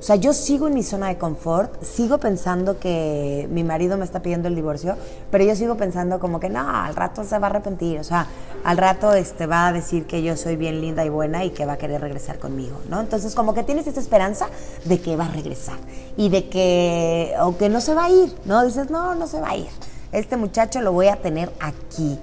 O 0.00 0.02
sea, 0.02 0.16
yo 0.16 0.32
sigo 0.32 0.66
en 0.66 0.72
mi 0.72 0.82
zona 0.82 1.08
de 1.08 1.18
confort, 1.18 1.82
sigo 1.82 2.16
pensando 2.16 2.78
que 2.78 3.46
mi 3.50 3.64
marido 3.64 3.98
me 3.98 4.06
está 4.06 4.22
pidiendo 4.22 4.48
el 4.48 4.54
divorcio, 4.54 4.96
pero 5.30 5.44
yo 5.44 5.54
sigo 5.54 5.76
pensando 5.76 6.18
como 6.18 6.40
que 6.40 6.48
no, 6.48 6.66
al 6.66 6.96
rato 6.96 7.22
se 7.22 7.38
va 7.38 7.48
a 7.48 7.50
arrepentir, 7.50 8.00
o 8.00 8.04
sea, 8.04 8.26
al 8.64 8.78
rato 8.78 9.12
este 9.12 9.44
va 9.44 9.66
a 9.66 9.74
decir 9.74 10.06
que 10.06 10.22
yo 10.22 10.38
soy 10.38 10.56
bien 10.56 10.80
linda 10.80 11.04
y 11.04 11.10
buena 11.10 11.44
y 11.44 11.50
que 11.50 11.66
va 11.66 11.74
a 11.74 11.76
querer 11.76 12.00
regresar 12.00 12.38
conmigo, 12.38 12.78
¿no? 12.88 12.98
Entonces, 12.98 13.34
como 13.34 13.52
que 13.52 13.62
tienes 13.62 13.86
esta 13.86 14.00
esperanza 14.00 14.48
de 14.86 15.02
que 15.02 15.16
va 15.16 15.26
a 15.26 15.32
regresar 15.32 15.76
y 16.16 16.30
de 16.30 16.48
que 16.48 17.34
o 17.42 17.58
que 17.58 17.68
no 17.68 17.82
se 17.82 17.92
va 17.92 18.06
a 18.06 18.10
ir, 18.10 18.34
¿no? 18.46 18.64
Dices, 18.64 18.88
"No, 18.88 19.14
no 19.14 19.26
se 19.26 19.38
va 19.38 19.50
a 19.50 19.56
ir. 19.56 19.68
Este 20.12 20.38
muchacho 20.38 20.80
lo 20.80 20.92
voy 20.92 21.08
a 21.08 21.16
tener 21.16 21.52
aquí." 21.60 22.18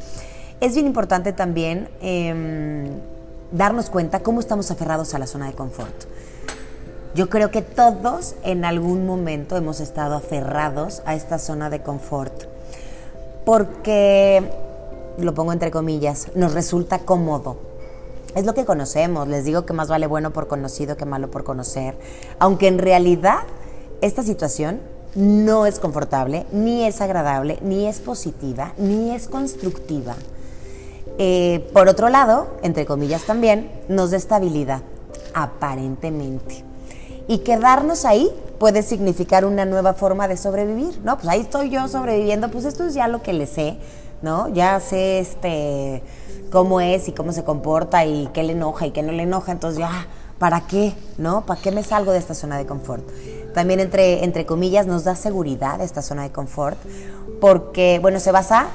Es 0.59 0.73
bien 0.73 0.87
importante 0.87 1.33
también 1.33 1.87
em, 2.01 2.87
darnos 3.51 3.91
cuenta 3.91 4.21
cómo 4.21 4.39
estamos 4.39 4.71
aferrados 4.71 5.13
a 5.13 5.19
la 5.19 5.27
zona 5.27 5.45
de 5.45 5.53
confort. 5.53 6.05
Yo 7.13 7.29
creo 7.29 7.51
que 7.51 7.61
todos 7.61 8.33
en 8.43 8.65
algún 8.65 9.05
momento 9.05 9.55
hemos 9.55 9.79
estado 9.79 10.15
aferrados 10.15 11.03
a 11.05 11.13
esta 11.13 11.37
zona 11.37 11.69
de 11.69 11.81
confort 11.81 12.45
porque, 13.45 14.43
lo 15.19 15.33
pongo 15.35 15.53
entre 15.53 15.69
comillas, 15.69 16.29
nos 16.33 16.53
resulta 16.53 16.99
cómodo. 16.99 17.57
Es 18.35 18.45
lo 18.45 18.55
que 18.55 18.65
conocemos, 18.65 19.27
les 19.27 19.45
digo 19.45 19.65
que 19.65 19.73
más 19.73 19.87
vale 19.87 20.07
bueno 20.07 20.31
por 20.31 20.47
conocido 20.47 20.97
que 20.97 21.05
malo 21.05 21.29
por 21.29 21.43
conocer, 21.43 21.95
aunque 22.39 22.67
en 22.67 22.79
realidad 22.79 23.39
esta 24.01 24.23
situación 24.23 24.79
no 25.15 25.67
es 25.67 25.79
confortable, 25.79 26.47
ni 26.51 26.83
es 26.83 26.99
agradable, 26.99 27.59
ni 27.61 27.87
es 27.87 27.99
positiva, 27.99 28.73
ni 28.77 29.11
es 29.11 29.27
constructiva. 29.27 30.15
Eh, 31.17 31.67
por 31.73 31.87
otro 31.87 32.09
lado, 32.09 32.47
entre 32.61 32.85
comillas 32.85 33.23
también, 33.23 33.71
nos 33.89 34.11
da 34.11 34.17
estabilidad, 34.17 34.81
aparentemente. 35.33 36.63
Y 37.27 37.39
quedarnos 37.39 38.05
ahí 38.05 38.29
puede 38.59 38.83
significar 38.83 39.45
una 39.45 39.65
nueva 39.65 39.93
forma 39.93 40.27
de 40.27 40.37
sobrevivir, 40.37 40.99
¿no? 41.03 41.17
Pues 41.17 41.27
ahí 41.27 41.41
estoy 41.41 41.69
yo 41.69 41.87
sobreviviendo, 41.87 42.49
pues 42.49 42.65
esto 42.65 42.85
es 42.85 42.93
ya 42.93 43.07
lo 43.07 43.21
que 43.21 43.33
le 43.33 43.47
sé, 43.47 43.77
¿no? 44.21 44.47
Ya 44.49 44.79
sé 44.79 45.19
este 45.19 46.03
cómo 46.51 46.79
es 46.79 47.07
y 47.07 47.11
cómo 47.11 47.33
se 47.33 47.43
comporta 47.43 48.05
y 48.05 48.27
qué 48.33 48.43
le 48.43 48.53
enoja 48.53 48.87
y 48.87 48.91
qué 48.91 49.03
no 49.03 49.11
le 49.11 49.23
enoja, 49.23 49.51
entonces 49.51 49.79
ya, 49.79 50.07
¿para 50.39 50.61
qué? 50.61 50.93
¿No? 51.17 51.45
¿Para 51.45 51.59
qué 51.59 51.71
me 51.71 51.83
salgo 51.83 52.11
de 52.11 52.19
esta 52.19 52.33
zona 52.33 52.57
de 52.57 52.65
confort? 52.65 53.03
También 53.53 53.79
entre, 53.79 54.23
entre 54.23 54.45
comillas 54.45 54.85
nos 54.87 55.03
da 55.03 55.15
seguridad 55.15 55.81
esta 55.81 56.01
zona 56.01 56.23
de 56.23 56.31
confort 56.31 56.77
porque, 57.41 57.99
bueno, 58.01 58.19
se 58.19 58.31
basa 58.31 58.67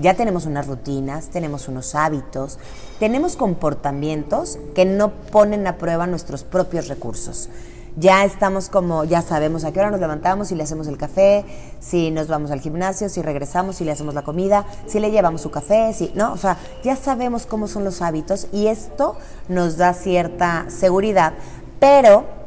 ya 0.00 0.14
tenemos 0.14 0.46
unas 0.46 0.66
rutinas, 0.66 1.28
tenemos 1.28 1.68
unos 1.68 1.94
hábitos, 1.94 2.58
tenemos 2.98 3.36
comportamientos 3.36 4.58
que 4.74 4.84
no 4.84 5.10
ponen 5.10 5.66
a 5.66 5.76
prueba 5.76 6.06
nuestros 6.06 6.44
propios 6.44 6.88
recursos. 6.88 7.48
Ya 7.96 8.24
estamos 8.24 8.68
como, 8.68 9.02
ya 9.02 9.22
sabemos 9.22 9.64
a 9.64 9.72
qué 9.72 9.80
hora 9.80 9.90
nos 9.90 9.98
levantamos, 9.98 10.48
si 10.48 10.54
le 10.54 10.62
hacemos 10.62 10.86
el 10.86 10.96
café, 10.96 11.44
si 11.80 12.12
nos 12.12 12.28
vamos 12.28 12.52
al 12.52 12.60
gimnasio, 12.60 13.08
si 13.08 13.22
regresamos, 13.22 13.76
si 13.76 13.84
le 13.84 13.90
hacemos 13.90 14.14
la 14.14 14.22
comida, 14.22 14.66
si 14.86 15.00
le 15.00 15.10
llevamos 15.10 15.40
su 15.40 15.50
café, 15.50 15.92
si, 15.92 16.12
¿no? 16.14 16.32
O 16.32 16.36
sea, 16.36 16.58
ya 16.84 16.94
sabemos 16.94 17.46
cómo 17.46 17.66
son 17.66 17.82
los 17.82 18.00
hábitos 18.00 18.46
y 18.52 18.68
esto 18.68 19.16
nos 19.48 19.78
da 19.78 19.94
cierta 19.94 20.66
seguridad, 20.68 21.32
pero 21.80 22.37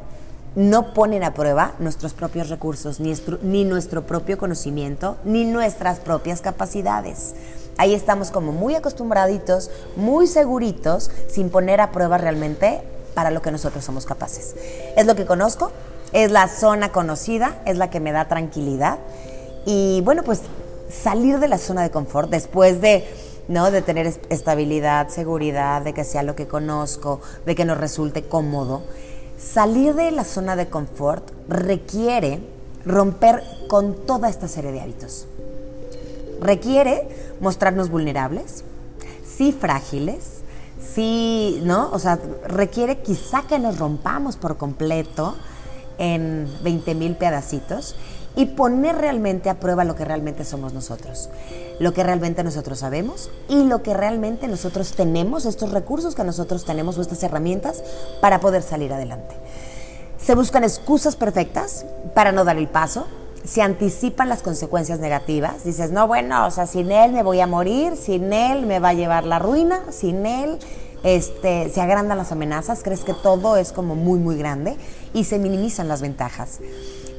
no 0.54 0.92
ponen 0.92 1.24
a 1.24 1.34
prueba 1.34 1.72
nuestros 1.78 2.12
propios 2.12 2.48
recursos, 2.48 3.00
ni, 3.00 3.64
nuestro 3.64 4.06
propio 4.06 4.36
conocimiento, 4.38 5.16
ni 5.24 5.44
nuestras 5.44 5.98
propias 5.98 6.40
capacidades. 6.40 7.34
Ahí 7.78 7.94
estamos 7.94 8.30
como 8.30 8.52
muy 8.52 8.74
acostumbraditos, 8.74 9.70
muy 9.96 10.26
seguritos, 10.26 11.10
sin 11.28 11.48
poner 11.48 11.80
a 11.80 11.90
prueba 11.90 12.18
realmente 12.18 12.82
para 13.14 13.30
lo 13.30 13.40
que 13.40 13.50
nosotros 13.50 13.84
somos 13.84 14.04
capaces. 14.04 14.54
Es 14.96 15.06
lo 15.06 15.14
que 15.14 15.24
conozco, 15.24 15.72
es 16.12 16.30
la 16.30 16.48
zona 16.48 16.92
conocida, 16.92 17.62
es 17.64 17.78
la 17.78 17.88
que 17.88 18.00
me 18.00 18.12
da 18.12 18.28
tranquilidad. 18.28 18.98
Y 19.64 20.02
bueno, 20.02 20.22
pues 20.22 20.42
salir 20.90 21.38
de 21.38 21.48
la 21.48 21.56
zona 21.56 21.82
de 21.82 21.90
confort 21.90 22.28
después 22.28 22.82
de, 22.82 23.06
¿no? 23.48 23.70
de 23.70 23.80
tener 23.80 24.06
estabilidad, 24.28 25.08
seguridad, 25.08 25.80
de 25.80 25.94
que 25.94 26.04
sea 26.04 26.22
lo 26.22 26.36
que 26.36 26.46
conozco, 26.46 27.22
de 27.46 27.54
que 27.54 27.64
nos 27.64 27.78
resulte 27.78 28.24
cómodo 28.24 28.82
Salir 29.42 29.94
de 29.94 30.12
la 30.12 30.24
zona 30.24 30.54
de 30.54 30.68
confort 30.68 31.28
requiere 31.48 32.40
romper 32.86 33.42
con 33.68 34.06
toda 34.06 34.28
esta 34.28 34.46
serie 34.46 34.70
de 34.70 34.80
hábitos. 34.80 35.26
Requiere 36.40 37.08
mostrarnos 37.40 37.90
vulnerables, 37.90 38.62
sí 39.26 39.52
frágiles, 39.52 40.42
sí, 40.94 41.60
¿no? 41.64 41.90
O 41.90 41.98
sea, 41.98 42.20
requiere 42.46 43.02
quizá 43.02 43.42
que 43.42 43.58
nos 43.58 43.78
rompamos 43.78 44.36
por 44.36 44.56
completo 44.58 45.34
en 45.98 46.48
20 46.62 46.94
mil 46.94 47.16
pedacitos 47.16 47.96
y 48.34 48.46
poner 48.46 48.96
realmente 48.96 49.50
a 49.50 49.60
prueba 49.60 49.84
lo 49.84 49.94
que 49.94 50.04
realmente 50.04 50.44
somos 50.44 50.72
nosotros, 50.72 51.28
lo 51.78 51.92
que 51.92 52.02
realmente 52.02 52.42
nosotros 52.44 52.78
sabemos 52.78 53.30
y 53.48 53.64
lo 53.64 53.82
que 53.82 53.94
realmente 53.94 54.48
nosotros 54.48 54.92
tenemos, 54.92 55.44
estos 55.44 55.70
recursos 55.72 56.14
que 56.14 56.24
nosotros 56.24 56.64
tenemos 56.64 56.96
o 56.98 57.02
estas 57.02 57.22
herramientas 57.22 57.82
para 58.20 58.40
poder 58.40 58.62
salir 58.62 58.92
adelante. 58.92 59.34
Se 60.18 60.34
buscan 60.34 60.64
excusas 60.64 61.16
perfectas 61.16 61.84
para 62.14 62.32
no 62.32 62.44
dar 62.44 62.56
el 62.56 62.68
paso, 62.68 63.06
se 63.44 63.60
anticipan 63.60 64.28
las 64.28 64.42
consecuencias 64.42 65.00
negativas, 65.00 65.64
dices, 65.64 65.90
no, 65.90 66.06
bueno, 66.06 66.46
o 66.46 66.50
sea, 66.50 66.66
sin 66.66 66.92
él 66.92 67.12
me 67.12 67.22
voy 67.22 67.40
a 67.40 67.46
morir, 67.46 67.96
sin 67.96 68.32
él 68.32 68.66
me 68.66 68.78
va 68.78 68.90
a 68.90 68.94
llevar 68.94 69.24
la 69.24 69.40
ruina, 69.40 69.80
sin 69.90 70.24
él 70.24 70.58
este, 71.02 71.68
se 71.68 71.80
agrandan 71.80 72.18
las 72.18 72.30
amenazas, 72.30 72.82
crees 72.82 73.00
que 73.00 73.14
todo 73.14 73.56
es 73.56 73.72
como 73.72 73.96
muy, 73.96 74.20
muy 74.20 74.36
grande 74.36 74.76
y 75.12 75.24
se 75.24 75.38
minimizan 75.38 75.88
las 75.88 76.00
ventajas. 76.00 76.60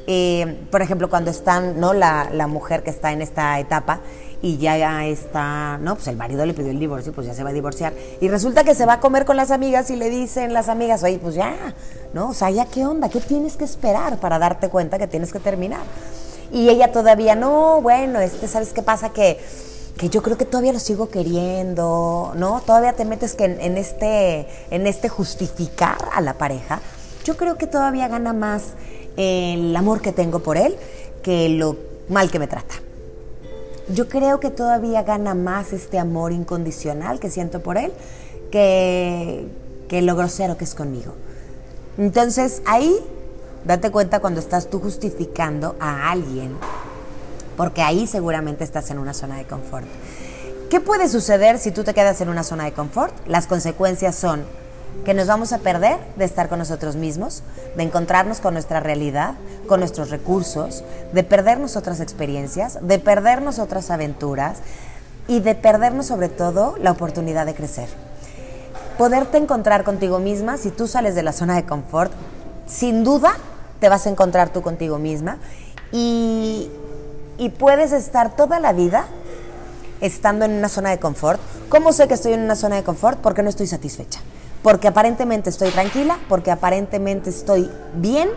Eh, 0.08 0.66
por 0.70 0.82
ejemplo, 0.82 1.10
cuando 1.10 1.32
están, 1.32 1.80
¿no? 1.80 1.94
La, 1.94 2.30
la, 2.32 2.48
mujer 2.48 2.84
que 2.84 2.90
está 2.90 3.12
en 3.12 3.22
esta 3.22 3.60
etapa 3.60 4.02
y 4.42 4.58
ya 4.58 5.06
está, 5.06 5.78
¿no? 5.78 5.96
Pues 5.96 6.08
el 6.08 6.18
marido 6.18 6.46
le 6.46 6.54
pidió 6.54 6.72
el 6.72 6.80
divorcio, 6.80 7.14
pues 7.14 7.26
ya 7.26 7.34
se 7.34 7.44
va 7.44 7.52
a 7.52 7.54
divorciar. 7.54 7.94
Y 8.20 8.28
resulta 8.28 8.66
que 8.66 8.76
se 8.76 8.86
va 8.86 8.94
a 8.94 9.00
comer 9.00 9.24
con 9.24 9.38
las 9.38 9.52
amigas 9.52 9.90
y 9.90 9.96
le 9.96 10.10
dicen 10.10 10.54
las 10.54 10.68
amigas, 10.68 11.02
oye, 11.04 11.18
pues 11.20 11.36
ya, 11.36 11.56
¿no? 12.14 12.30
O 12.30 12.34
sea, 12.34 12.50
ya 12.50 12.66
qué 12.66 12.86
onda, 12.86 13.08
¿qué 13.08 13.22
tienes 13.22 13.56
que 13.56 13.64
esperar 13.64 14.18
para 14.18 14.40
darte 14.40 14.68
cuenta 14.68 15.00
que 15.00 15.08
tienes 15.08 15.32
que 15.32 15.40
terminar? 15.40 15.82
Y 16.52 16.68
ella 16.68 16.92
todavía, 16.92 17.36
no, 17.36 17.82
bueno, 17.82 18.20
este, 18.20 18.50
¿sabes 18.50 18.74
qué 18.74 18.82
pasa? 18.82 19.14
Que, 19.14 19.40
que 19.98 20.10
yo 20.10 20.22
creo 20.22 20.38
que 20.38 20.46
todavía 20.46 20.74
lo 20.74 20.80
sigo 20.80 21.10
queriendo, 21.10 22.34
¿no? 22.36 22.62
Todavía 22.62 22.94
te 22.94 23.06
metes 23.06 23.36
que 23.36 23.46
en, 23.46 23.78
este, 23.78 24.48
en 24.72 24.88
este 24.88 25.08
justificar 25.08 25.98
a 26.14 26.20
la 26.20 26.34
pareja. 26.34 26.82
Yo 27.24 27.38
creo 27.38 27.58
que 27.58 27.68
todavía 27.68 28.10
gana 28.10 28.34
más 28.34 28.74
el 29.18 29.76
amor 29.76 30.02
que 30.02 30.12
tengo 30.12 30.40
por 30.40 30.58
él 30.58 30.76
que 31.22 31.50
lo 31.50 31.78
mal 32.10 32.32
que 32.32 32.40
me 32.40 32.48
trata. 32.48 32.76
Yo 33.90 34.08
creo 34.08 34.40
que 34.40 34.50
todavía 34.50 35.04
gana 35.04 35.34
más 35.34 35.74
este 35.74 36.00
amor 36.00 36.32
incondicional 36.32 37.20
que 37.20 37.30
siento 37.30 37.62
por 37.62 37.78
él 37.78 37.92
que, 38.52 39.48
que 39.88 40.02
lo 40.02 40.16
grosero 40.16 40.58
que 40.58 40.64
es 40.64 40.76
conmigo. 40.76 41.14
Entonces 41.98 42.62
ahí 42.66 42.96
date 43.66 43.92
cuenta 43.92 44.20
cuando 44.20 44.40
estás 44.40 44.70
tú 44.70 44.80
justificando 44.80 45.76
a 45.80 46.12
alguien, 46.12 46.56
porque 47.58 47.82
ahí 47.82 48.08
seguramente 48.08 48.64
estás 48.64 48.90
en 48.92 49.00
una 49.00 49.14
zona 49.14 49.38
de 49.38 49.46
confort. 49.46 49.88
¿Qué 50.70 50.80
puede 50.80 51.08
suceder 51.08 51.60
si 51.60 51.72
tú 51.72 51.84
te 51.84 51.94
quedas 51.94 52.20
en 52.22 52.30
una 52.30 52.44
zona 52.44 52.66
de 52.66 52.72
confort? 52.72 53.14
Las 53.28 53.48
consecuencias 53.48 54.16
son 54.16 54.44
que 55.04 55.14
nos 55.14 55.28
vamos 55.28 55.52
a 55.52 55.60
perder 55.60 56.00
de 56.16 56.26
estar 56.26 56.48
con 56.48 56.60
nosotros 56.60 56.96
mismos, 56.96 57.44
de 57.76 57.84
encontrarnos 57.84 58.40
con 58.40 58.54
nuestra 58.54 58.80
realidad, 58.80 59.34
con 59.68 59.80
nuestros 59.80 60.10
recursos, 60.10 60.84
de 61.12 61.24
perdernos 61.24 61.76
otras 61.76 62.00
experiencias, 62.00 62.80
de 62.82 63.00
perdernos 63.00 63.60
otras 63.60 63.92
aventuras 63.92 64.60
y 65.28 65.42
de 65.42 65.56
perdernos 65.56 66.08
sobre 66.08 66.30
todo 66.30 66.76
la 66.82 66.92
oportunidad 66.92 67.46
de 67.46 67.54
crecer. 67.54 67.90
Poderte 68.98 69.38
encontrar 69.38 69.84
contigo 69.84 70.20
misma, 70.20 70.58
si 70.58 70.70
tú 70.70 70.88
sales 70.88 71.16
de 71.16 71.24
la 71.24 71.34
zona 71.34 71.56
de 71.56 71.66
confort, 71.66 72.12
sin 72.66 73.04
duda 73.04 73.34
te 73.80 73.90
vas 73.90 74.08
a 74.08 74.10
encontrar 74.10 74.50
tú 74.50 74.62
contigo 74.62 75.00
misma 75.00 75.38
y, 75.92 76.70
y 77.38 77.50
puedes 77.50 77.92
estar 77.92 78.36
toda 78.36 78.60
la 78.60 78.72
vida 78.72 79.06
estando 80.00 80.46
en 80.46 80.52
una 80.52 80.70
zona 80.70 80.92
de 80.92 81.00
confort. 81.00 81.42
¿Cómo 81.68 81.92
sé 81.92 82.08
que 82.08 82.14
estoy 82.14 82.34
en 82.34 82.42
una 82.42 82.56
zona 82.56 82.78
de 82.78 82.84
confort? 82.84 83.20
Porque 83.20 83.44
no 83.44 83.50
estoy 83.50 83.68
satisfecha 83.68 84.22
porque 84.64 84.88
aparentemente 84.88 85.50
estoy 85.50 85.70
tranquila, 85.70 86.18
porque 86.30 86.50
aparentemente 86.50 87.30
estoy 87.30 87.70
bien, 87.96 88.30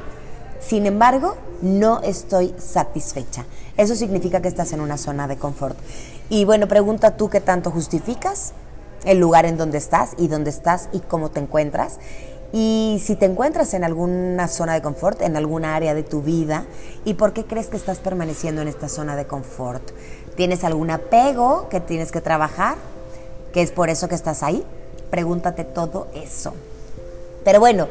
sin 0.60 0.84
embargo, 0.84 1.36
no 1.62 2.02
estoy 2.02 2.54
satisfecha. 2.58 3.46
Eso 3.76 3.94
significa 3.94 4.42
que 4.42 4.48
estás 4.48 4.72
en 4.72 4.80
una 4.80 4.98
zona 4.98 5.28
de 5.28 5.36
confort. 5.36 5.78
Y 6.28 6.44
bueno, 6.44 6.66
pregunta 6.66 7.16
tú 7.16 7.30
qué 7.30 7.40
tanto 7.40 7.70
justificas 7.70 8.52
el 9.04 9.18
lugar 9.18 9.46
en 9.46 9.56
donde 9.56 9.78
estás 9.78 10.14
y 10.18 10.26
dónde 10.26 10.50
estás 10.50 10.88
y 10.92 10.98
cómo 11.00 11.30
te 11.30 11.40
encuentras. 11.40 11.98
Y 12.52 13.00
si 13.04 13.16
te 13.16 13.26
encuentras 13.26 13.74
en 13.74 13.84
alguna 13.84 14.48
zona 14.48 14.74
de 14.74 14.82
confort, 14.82 15.20
en 15.22 15.36
alguna 15.36 15.76
área 15.76 15.94
de 15.94 16.02
tu 16.02 16.22
vida, 16.22 16.64
¿y 17.04 17.14
por 17.14 17.32
qué 17.32 17.44
crees 17.44 17.68
que 17.68 17.76
estás 17.76 17.98
permaneciendo 17.98 18.62
en 18.62 18.68
esta 18.68 18.88
zona 18.88 19.14
de 19.14 19.26
confort? 19.26 19.82
¿Tienes 20.36 20.64
algún 20.64 20.90
apego 20.90 21.68
que 21.68 21.80
tienes 21.80 22.10
que 22.10 22.20
trabajar? 22.20 22.76
¿Que 23.52 23.62
es 23.62 23.70
por 23.70 23.90
eso 23.90 24.08
que 24.08 24.14
estás 24.14 24.42
ahí? 24.42 24.64
Pregúntate 25.10 25.64
todo 25.64 26.08
eso. 26.14 26.52
Pero 27.44 27.60
bueno, 27.60 27.88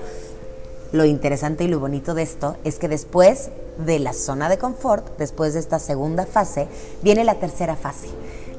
lo 0.91 1.05
interesante 1.05 1.63
y 1.63 1.67
lo 1.67 1.79
bonito 1.79 2.13
de 2.13 2.23
esto 2.23 2.57
es 2.63 2.77
que 2.77 2.87
después 2.87 3.49
de 3.77 3.99
la 3.99 4.13
zona 4.13 4.49
de 4.49 4.57
confort, 4.57 5.17
después 5.17 5.53
de 5.53 5.59
esta 5.59 5.79
segunda 5.79 6.25
fase, 6.25 6.67
viene 7.01 7.23
la 7.23 7.35
tercera 7.35 7.75
fase, 7.75 8.07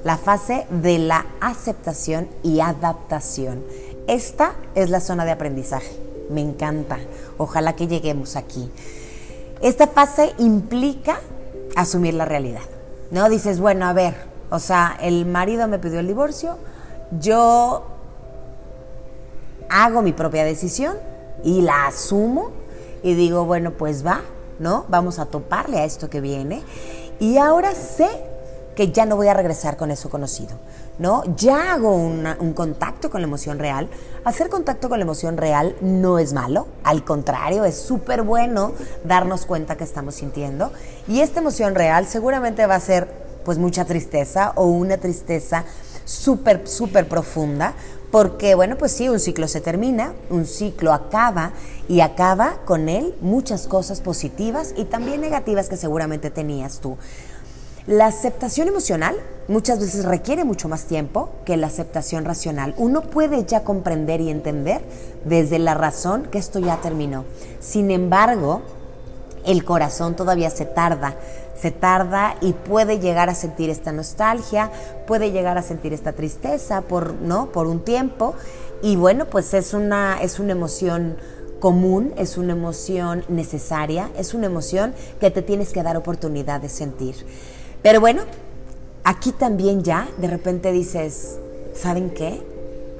la 0.04 0.18
fase 0.18 0.66
de 0.70 0.98
la 0.98 1.26
aceptación 1.40 2.28
y 2.42 2.60
adaptación. 2.60 3.64
Esta 4.06 4.54
es 4.74 4.90
la 4.90 5.00
zona 5.00 5.24
de 5.24 5.32
aprendizaje. 5.32 5.96
Me 6.30 6.40
encanta. 6.40 6.98
Ojalá 7.38 7.74
que 7.74 7.86
lleguemos 7.86 8.36
aquí. 8.36 8.70
Esta 9.62 9.86
fase 9.86 10.34
implica 10.38 11.18
asumir 11.74 12.14
la 12.14 12.24
realidad. 12.24 12.62
¿No? 13.10 13.28
Dices, 13.28 13.60
bueno, 13.60 13.86
a 13.86 13.92
ver, 13.92 14.14
o 14.50 14.58
sea, 14.58 14.96
el 15.00 15.26
marido 15.26 15.68
me 15.68 15.78
pidió 15.78 16.00
el 16.00 16.06
divorcio, 16.06 16.56
yo 17.20 17.84
hago 19.68 20.02
mi 20.02 20.12
propia 20.12 20.44
decisión 20.44 20.96
y 21.44 21.62
la 21.62 21.86
asumo 21.86 22.50
y 23.02 23.14
digo, 23.14 23.44
bueno, 23.44 23.72
pues 23.72 24.04
va, 24.04 24.20
¿no? 24.58 24.84
Vamos 24.88 25.18
a 25.18 25.26
toparle 25.26 25.78
a 25.78 25.84
esto 25.84 26.10
que 26.10 26.20
viene. 26.20 26.62
Y 27.20 27.38
ahora 27.38 27.74
sé 27.74 28.08
que 28.74 28.92
ya 28.92 29.06
no 29.06 29.16
voy 29.16 29.28
a 29.28 29.34
regresar 29.34 29.76
con 29.76 29.90
eso 29.90 30.10
conocido, 30.10 30.56
¿no? 30.98 31.22
Ya 31.36 31.72
hago 31.72 31.94
un 31.94 32.52
contacto 32.54 33.10
con 33.10 33.22
la 33.22 33.26
emoción 33.26 33.58
real. 33.58 33.88
Hacer 34.24 34.50
contacto 34.50 34.88
con 34.88 34.98
la 34.98 35.04
emoción 35.04 35.38
real 35.38 35.74
no 35.80 36.18
es 36.18 36.32
malo, 36.34 36.66
al 36.84 37.04
contrario, 37.04 37.64
es 37.64 37.76
súper 37.76 38.22
bueno 38.22 38.72
darnos 39.04 39.46
cuenta 39.46 39.76
que 39.76 39.84
estamos 39.84 40.16
sintiendo. 40.16 40.72
Y 41.08 41.20
esta 41.20 41.40
emoción 41.40 41.74
real 41.74 42.06
seguramente 42.06 42.66
va 42.66 42.74
a 42.74 42.80
ser 42.80 43.08
pues 43.44 43.56
mucha 43.56 43.84
tristeza 43.84 44.52
o 44.56 44.66
una 44.66 44.98
tristeza 44.98 45.64
súper, 46.04 46.66
súper 46.68 47.08
profunda, 47.08 47.74
porque 48.16 48.54
bueno, 48.54 48.78
pues 48.78 48.92
sí, 48.92 49.10
un 49.10 49.20
ciclo 49.20 49.46
se 49.46 49.60
termina, 49.60 50.14
un 50.30 50.46
ciclo 50.46 50.94
acaba 50.94 51.52
y 51.86 52.00
acaba 52.00 52.60
con 52.64 52.88
él 52.88 53.14
muchas 53.20 53.66
cosas 53.66 54.00
positivas 54.00 54.72
y 54.74 54.86
también 54.86 55.20
negativas 55.20 55.68
que 55.68 55.76
seguramente 55.76 56.30
tenías 56.30 56.80
tú. 56.80 56.96
La 57.86 58.06
aceptación 58.06 58.68
emocional 58.68 59.16
muchas 59.48 59.80
veces 59.80 60.06
requiere 60.06 60.44
mucho 60.44 60.66
más 60.66 60.84
tiempo 60.84 61.28
que 61.44 61.58
la 61.58 61.66
aceptación 61.66 62.24
racional. 62.24 62.72
Uno 62.78 63.02
puede 63.02 63.44
ya 63.44 63.64
comprender 63.64 64.22
y 64.22 64.30
entender 64.30 64.80
desde 65.26 65.58
la 65.58 65.74
razón 65.74 66.26
que 66.30 66.38
esto 66.38 66.58
ya 66.58 66.80
terminó. 66.80 67.26
Sin 67.60 67.90
embargo, 67.90 68.62
el 69.46 69.64
corazón 69.64 70.16
todavía 70.16 70.50
se 70.50 70.66
tarda 70.66 71.16
se 71.60 71.70
tarda 71.70 72.36
y 72.40 72.52
puede 72.52 72.98
llegar 72.98 73.30
a 73.30 73.34
sentir 73.34 73.70
esta 73.70 73.92
nostalgia, 73.92 74.70
puede 75.06 75.32
llegar 75.32 75.58
a 75.58 75.62
sentir 75.62 75.92
esta 75.92 76.12
tristeza 76.12 76.82
por, 76.82 77.14
¿no? 77.14 77.50
por 77.50 77.66
un 77.66 77.80
tiempo. 77.80 78.34
Y 78.82 78.96
bueno, 78.96 79.26
pues 79.26 79.54
es 79.54 79.72
una, 79.72 80.18
es 80.20 80.38
una 80.38 80.52
emoción 80.52 81.16
común, 81.58 82.12
es 82.18 82.36
una 82.36 82.52
emoción 82.52 83.24
necesaria, 83.28 84.10
es 84.18 84.34
una 84.34 84.46
emoción 84.46 84.94
que 85.18 85.30
te 85.30 85.42
tienes 85.42 85.72
que 85.72 85.82
dar 85.82 85.96
oportunidad 85.96 86.60
de 86.60 86.68
sentir. 86.68 87.14
Pero 87.82 88.00
bueno, 88.00 88.22
aquí 89.04 89.32
también 89.32 89.82
ya 89.82 90.08
de 90.18 90.28
repente 90.28 90.72
dices, 90.72 91.38
¿saben 91.74 92.10
qué? 92.10 92.42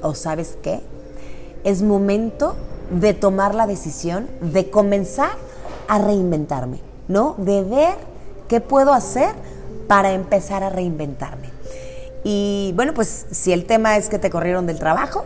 ¿O 0.01 0.15
sabes 0.15 0.57
qué? 0.63 0.81
Es 1.63 1.83
momento 1.83 2.55
de 2.89 3.13
tomar 3.13 3.53
la 3.53 3.67
decisión 3.67 4.27
de 4.41 4.69
comenzar 4.71 5.46
a 5.87 5.99
reinventarme, 5.99 6.79
¿no? 7.07 7.35
De 7.37 7.63
ver 7.63 7.95
qué 8.47 8.61
puedo 8.61 8.93
hacer 8.93 9.29
para 9.87 10.11
empezar 10.11 10.63
a 10.63 10.69
reinventarme. 10.69 11.49
Y 12.23 12.73
bueno, 12.75 12.93
pues 12.93 13.25
si 13.31 13.53
el 13.53 13.65
tema 13.65 13.97
es 13.97 14.09
que 14.09 14.19
te 14.19 14.29
corrieron 14.29 14.65
del 14.67 14.79
trabajo, 14.79 15.25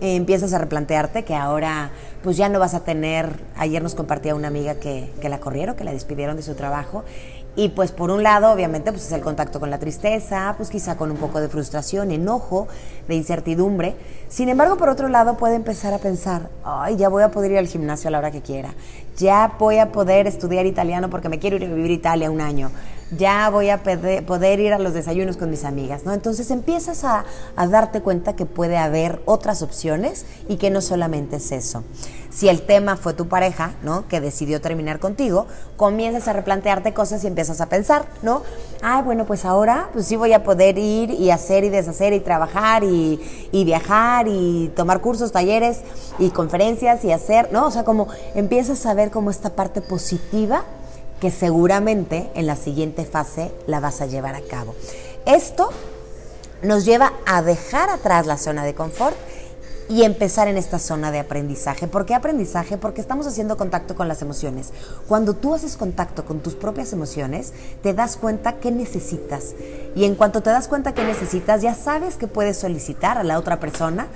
empiezas 0.00 0.52
a 0.52 0.58
replantearte 0.58 1.24
que 1.24 1.34
ahora 1.34 1.90
pues 2.22 2.36
ya 2.36 2.48
no 2.48 2.58
vas 2.58 2.74
a 2.74 2.80
tener, 2.80 3.40
ayer 3.56 3.82
nos 3.82 3.94
compartía 3.94 4.34
una 4.34 4.48
amiga 4.48 4.76
que, 4.76 5.12
que 5.20 5.28
la 5.28 5.40
corrieron, 5.40 5.76
que 5.76 5.84
la 5.84 5.92
despidieron 5.92 6.36
de 6.36 6.42
su 6.42 6.54
trabajo 6.54 7.04
y 7.54 7.68
pues 7.68 7.92
por 7.92 8.10
un 8.10 8.22
lado, 8.22 8.50
obviamente, 8.50 8.92
pues 8.92 9.06
es 9.06 9.12
el 9.12 9.20
contacto 9.20 9.60
con 9.60 9.70
la 9.70 9.78
tristeza, 9.78 10.54
pues 10.56 10.70
quizá 10.70 10.96
con 10.96 11.10
un 11.10 11.18
poco 11.18 11.40
de 11.40 11.48
frustración, 11.48 12.10
enojo, 12.10 12.66
de 13.08 13.14
incertidumbre. 13.14 13.94
Sin 14.28 14.48
embargo, 14.48 14.78
por 14.78 14.88
otro 14.88 15.08
lado, 15.08 15.36
puede 15.36 15.56
empezar 15.56 15.92
a 15.92 15.98
pensar, 15.98 16.48
ay, 16.64 16.96
ya 16.96 17.10
voy 17.10 17.22
a 17.22 17.30
poder 17.30 17.52
ir 17.52 17.58
al 17.58 17.66
gimnasio 17.66 18.08
a 18.08 18.10
la 18.10 18.18
hora 18.18 18.30
que 18.30 18.40
quiera, 18.40 18.74
ya 19.18 19.54
voy 19.58 19.78
a 19.78 19.92
poder 19.92 20.26
estudiar 20.26 20.64
italiano 20.64 21.10
porque 21.10 21.28
me 21.28 21.38
quiero 21.38 21.56
ir 21.56 21.64
a 21.64 21.74
vivir 21.74 21.90
a 21.90 21.94
Italia 21.94 22.30
un 22.30 22.40
año, 22.40 22.70
ya 23.16 23.50
voy 23.50 23.68
a 23.68 23.82
poder 23.82 24.60
ir 24.60 24.72
a 24.72 24.78
los 24.78 24.94
desayunos 24.94 25.36
con 25.36 25.50
mis 25.50 25.64
amigas, 25.64 26.06
¿no? 26.06 26.14
Entonces 26.14 26.50
empiezas 26.50 27.04
a, 27.04 27.26
a 27.56 27.66
darte 27.66 28.00
cuenta 28.00 28.34
que 28.34 28.46
puede 28.46 28.78
haber 28.78 29.20
otras 29.26 29.60
opciones 29.60 30.24
y 30.48 30.56
que 30.56 30.70
no 30.70 30.80
solamente 30.80 31.36
es 31.36 31.52
eso. 31.52 31.84
Si 32.34 32.48
el 32.48 32.62
tema 32.62 32.96
fue 32.96 33.12
tu 33.12 33.28
pareja, 33.28 33.74
¿no? 33.82 34.08
Que 34.08 34.20
decidió 34.20 34.60
terminar 34.60 34.98
contigo, 34.98 35.46
comienzas 35.76 36.28
a 36.28 36.32
replantearte 36.32 36.94
cosas 36.94 37.22
y 37.24 37.26
empiezas 37.26 37.60
a 37.60 37.68
pensar, 37.68 38.06
¿no? 38.22 38.42
Ay, 38.80 39.02
bueno, 39.02 39.26
pues 39.26 39.44
ahora 39.44 39.90
pues 39.92 40.06
sí 40.06 40.16
voy 40.16 40.32
a 40.32 40.42
poder 40.42 40.78
ir 40.78 41.10
y 41.10 41.30
hacer 41.30 41.64
y 41.64 41.68
deshacer 41.68 42.14
y 42.14 42.20
trabajar 42.20 42.84
y, 42.84 43.20
y 43.52 43.64
viajar 43.64 44.26
y 44.28 44.72
tomar 44.74 45.02
cursos, 45.02 45.30
talleres 45.30 45.80
y 46.18 46.30
conferencias 46.30 47.04
y 47.04 47.12
hacer, 47.12 47.52
¿no? 47.52 47.66
O 47.66 47.70
sea, 47.70 47.84
como 47.84 48.08
empiezas 48.34 48.86
a 48.86 48.94
ver 48.94 49.10
como 49.10 49.30
esta 49.30 49.50
parte 49.50 49.82
positiva 49.82 50.64
que 51.20 51.30
seguramente 51.30 52.30
en 52.34 52.46
la 52.46 52.56
siguiente 52.56 53.04
fase 53.04 53.52
la 53.66 53.78
vas 53.78 54.00
a 54.00 54.06
llevar 54.06 54.34
a 54.34 54.40
cabo. 54.40 54.74
Esto 55.26 55.68
nos 56.62 56.84
lleva 56.84 57.12
a 57.26 57.42
dejar 57.42 57.90
atrás 57.90 58.26
la 58.26 58.38
zona 58.38 58.64
de 58.64 58.74
confort 58.74 59.16
y 59.92 60.04
empezar 60.04 60.48
en 60.48 60.56
esta 60.56 60.78
zona 60.78 61.10
de 61.10 61.18
aprendizaje. 61.18 61.86
¿Por 61.86 62.06
qué 62.06 62.14
aprendizaje? 62.14 62.78
Porque 62.78 63.02
estamos 63.02 63.26
haciendo 63.26 63.58
contacto 63.58 63.94
con 63.94 64.08
las 64.08 64.22
emociones. 64.22 64.70
Cuando 65.06 65.34
tú 65.34 65.52
haces 65.52 65.76
contacto 65.76 66.24
con 66.24 66.40
tus 66.40 66.54
propias 66.54 66.94
emociones, 66.94 67.52
te 67.82 67.92
das 67.92 68.16
cuenta 68.16 68.54
qué 68.54 68.70
necesitas. 68.70 69.54
Y 69.94 70.06
en 70.06 70.14
cuanto 70.14 70.40
te 70.40 70.48
das 70.48 70.66
cuenta 70.66 70.94
qué 70.94 71.04
necesitas, 71.04 71.60
ya 71.60 71.74
sabes 71.74 72.16
que 72.16 72.26
puedes 72.26 72.56
solicitar 72.56 73.18
a 73.18 73.22
la 73.22 73.38
otra 73.38 73.60
persona 73.60 74.06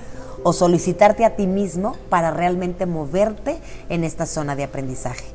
o 0.45 0.55
solicitarte 0.55 1.27
a 1.27 1.37
ti 1.37 1.47
mismo 1.47 1.95
para 2.09 2.31
realmente 2.31 2.87
moverte 2.87 3.59
en 3.91 4.03
esta 4.03 4.25
zona 4.25 4.57
de 4.57 4.65
aprendizaje. 4.65 5.27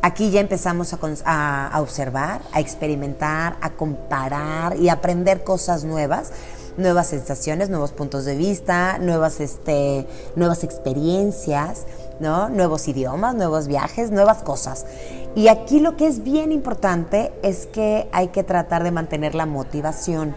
Aquí 0.00 0.30
ya 0.30 0.40
empezamos 0.40 0.94
a, 1.26 1.68
a 1.68 1.80
observar, 1.82 2.40
a 2.52 2.60
experimentar, 2.60 3.58
a 3.60 3.74
comparar 3.74 4.74
y 4.78 4.88
aprender 4.88 5.44
cosas 5.44 5.84
nuevas 5.84 6.32
nuevas 6.76 7.08
sensaciones, 7.08 7.68
nuevos 7.68 7.92
puntos 7.92 8.24
de 8.24 8.36
vista, 8.36 8.98
nuevas, 8.98 9.40
este, 9.40 10.06
nuevas 10.36 10.64
experiencias, 10.64 11.84
¿no? 12.20 12.48
nuevos 12.48 12.88
idiomas, 12.88 13.34
nuevos 13.34 13.66
viajes, 13.66 14.10
nuevas 14.10 14.42
cosas. 14.42 14.86
Y 15.34 15.48
aquí 15.48 15.80
lo 15.80 15.96
que 15.96 16.06
es 16.06 16.22
bien 16.22 16.52
importante 16.52 17.32
es 17.42 17.66
que 17.66 18.08
hay 18.12 18.28
que 18.28 18.42
tratar 18.42 18.82
de 18.82 18.90
mantener 18.90 19.34
la 19.34 19.46
motivación, 19.46 20.34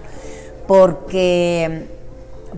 porque, 0.67 1.87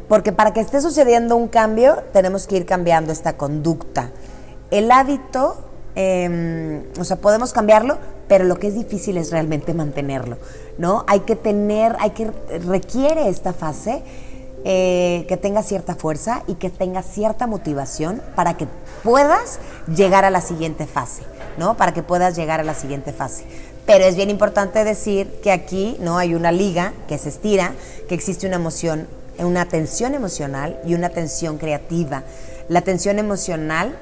porque 0.07 0.31
para 0.31 0.53
que 0.53 0.59
esté 0.59 0.81
sucediendo 0.81 1.35
un 1.35 1.47
cambio 1.47 2.03
tenemos 2.13 2.47
que 2.47 2.57
ir 2.57 2.65
cambiando 2.65 3.11
esta 3.11 3.37
conducta. 3.37 4.11
El 4.69 4.91
hábito 4.91 5.67
Em, 5.99 6.83
o 6.99 7.03
sea, 7.03 7.17
podemos 7.17 7.53
cambiarlo, 7.53 7.97
pero 8.27 8.45
lo 8.45 8.59
que 8.59 8.67
es 8.67 8.75
difícil 8.75 9.17
es 9.17 9.31
realmente 9.31 9.73
mantenerlo, 9.73 10.37
¿no? 10.77 11.03
Hay 11.07 11.21
que 11.21 11.35
tener, 11.35 11.95
hay 11.99 12.11
que, 12.11 12.31
requiere 12.65 13.29
esta 13.29 13.53
fase 13.53 14.03
eh, 14.65 15.25
que 15.27 15.37
tenga 15.37 15.63
cierta 15.63 15.95
fuerza 15.95 16.43
y 16.47 16.55
que 16.55 16.69
tenga 16.69 17.01
cierta 17.01 17.47
motivación 17.47 18.21
para 18.35 18.57
que 18.57 18.67
puedas 19.03 19.59
llegar 19.87 20.25
a 20.25 20.29
la 20.29 20.41
siguiente 20.41 20.85
fase, 20.85 21.23
¿no? 21.57 21.77
Para 21.77 21.93
que 21.93 22.03
puedas 22.03 22.35
llegar 22.35 22.59
a 22.59 22.63
la 22.63 22.73
siguiente 22.73 23.13
fase. 23.13 23.45
Pero 23.85 24.03
es 24.03 24.15
bien 24.15 24.29
importante 24.29 24.83
decir 24.83 25.39
que 25.41 25.51
aquí 25.51 25.95
no 26.01 26.17
hay 26.17 26.35
una 26.35 26.51
liga 26.51 26.93
que 27.07 27.17
se 27.17 27.29
estira, 27.29 27.73
que 28.09 28.15
existe 28.15 28.45
una 28.45 28.57
emoción, 28.57 29.07
una 29.39 29.65
tensión 29.69 30.13
emocional 30.13 30.77
y 30.85 30.93
una 30.93 31.09
tensión 31.09 31.57
creativa. 31.57 32.23
La 32.67 32.81
tensión 32.81 33.19
emocional 33.19 33.97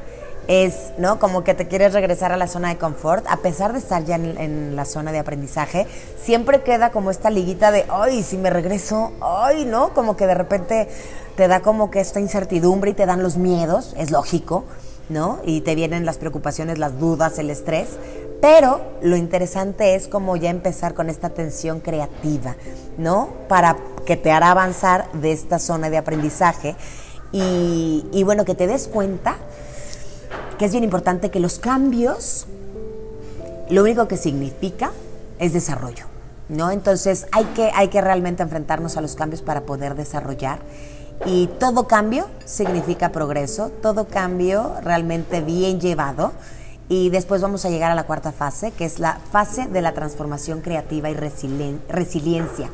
es, 0.48 0.92
¿no? 0.98 1.20
Como 1.20 1.44
que 1.44 1.54
te 1.54 1.68
quieres 1.68 1.94
regresar 1.94 2.32
a 2.32 2.38
la 2.38 2.48
zona 2.48 2.70
de 2.70 2.78
confort, 2.78 3.26
a 3.28 3.38
pesar 3.38 3.74
de 3.74 3.80
estar 3.80 4.04
ya 4.06 4.16
en, 4.16 4.76
la 4.76 4.86
zona 4.86 5.12
de 5.12 5.20
aprendizaje, 5.20 5.88
siempre 6.22 6.62
queda 6.62 6.92
como 6.92 7.12
esta 7.12 7.30
liguita 7.30 7.72
de, 7.72 7.86
ay, 7.90 8.24
si 8.24 8.38
me 8.38 8.50
regreso, 8.50 9.12
ay, 9.22 9.66
¿no? 9.66 9.94
Como 9.94 10.16
que 10.16 10.28
de 10.28 10.36
repente 10.36 10.88
te 11.36 11.48
da 11.48 11.62
como 11.62 11.92
que 11.92 12.00
esta 12.00 12.20
incertidumbre 12.20 12.92
y 12.92 12.94
te 12.94 13.06
dan 13.06 13.24
los 13.24 13.38
miedos, 13.38 13.94
es 13.98 14.12
lógico, 14.12 14.66
¿no? 15.10 15.40
Y 15.46 15.62
te 15.62 15.76
vienen 15.76 16.06
las 16.06 16.18
preocupaciones, 16.18 16.78
las 16.78 17.00
dudas, 17.00 17.38
el 17.40 17.50
estrés, 17.50 17.90
pero 18.42 18.82
lo 19.02 19.16
interesante 19.16 19.96
es 19.96 20.08
como 20.08 20.36
ya 20.36 20.50
empezar 20.50 20.94
con 20.94 21.10
esta 21.10 21.30
tensión 21.30 21.80
creativa, 21.80 22.56
¿no? 22.98 23.30
Para 23.48 23.78
que 24.06 24.18
te 24.18 24.32
hará 24.32 24.52
avanzar 24.52 25.12
de 25.14 25.32
esta 25.32 25.58
zona 25.58 25.90
de 25.90 25.98
aprendizaje 25.98 26.76
y, 27.32 28.06
y 28.12 28.24
bueno, 28.24 28.46
que 28.46 28.56
te 28.56 28.68
des 28.68 28.88
cuenta 28.88 29.38
que 30.58 30.66
es 30.66 30.72
bien 30.72 30.84
importante 30.84 31.32
que 31.32 31.40
los 31.40 31.60
cambios, 31.60 32.46
lo 33.70 33.84
único 33.84 34.08
que 34.08 34.18
significa 34.18 34.92
es 35.40 35.54
desarrollo, 35.54 36.06
¿no? 36.50 36.72
Entonces 36.72 37.28
hay 37.32 37.46
que, 37.46 37.72
hay 37.74 37.90
que 37.90 38.02
realmente 38.02 38.44
enfrentarnos 38.44 38.98
a 38.98 39.02
los 39.02 39.16
cambios 39.16 39.42
para 39.42 39.62
poder 39.62 39.96
desarrollar. 39.96 40.60
Y 41.26 41.48
todo 41.60 41.88
cambio 41.88 42.28
significa 42.46 43.12
progreso, 43.12 43.72
todo 43.82 44.06
cambio 44.06 44.74
realmente 44.82 45.42
bien 45.42 45.80
llevado. 45.80 46.34
Y 46.88 47.10
después 47.10 47.42
vamos 47.42 47.66
a 47.66 47.70
llegar 47.70 47.90
a 47.90 47.96
la 47.96 48.04
cuarta 48.04 48.32
fase, 48.32 48.72
que 48.72 48.86
es 48.86 49.00
la 49.00 49.20
fase 49.32 49.68
de 49.68 49.82
la 49.82 49.94
transformación 49.94 50.62
creativa 50.62 51.10
y 51.10 51.16
resiliencia. 51.16 52.70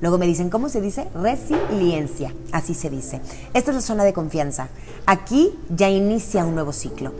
Luego 0.00 0.18
me 0.18 0.26
dicen, 0.26 0.50
¿cómo 0.50 0.68
se 0.68 0.80
dice? 0.80 1.06
Resiliencia, 1.14 2.34
así 2.52 2.74
se 2.74 2.88
dice. 2.88 3.20
Esta 3.52 3.70
es 3.70 3.74
la 3.74 3.82
zona 3.82 4.04
de 4.04 4.12
confianza. 4.12 4.68
Aquí 5.06 5.58
ya 5.68 5.88
inicia 5.90 6.44
un 6.44 6.54
nuevo 6.54 6.72
ciclo. 6.72 7.12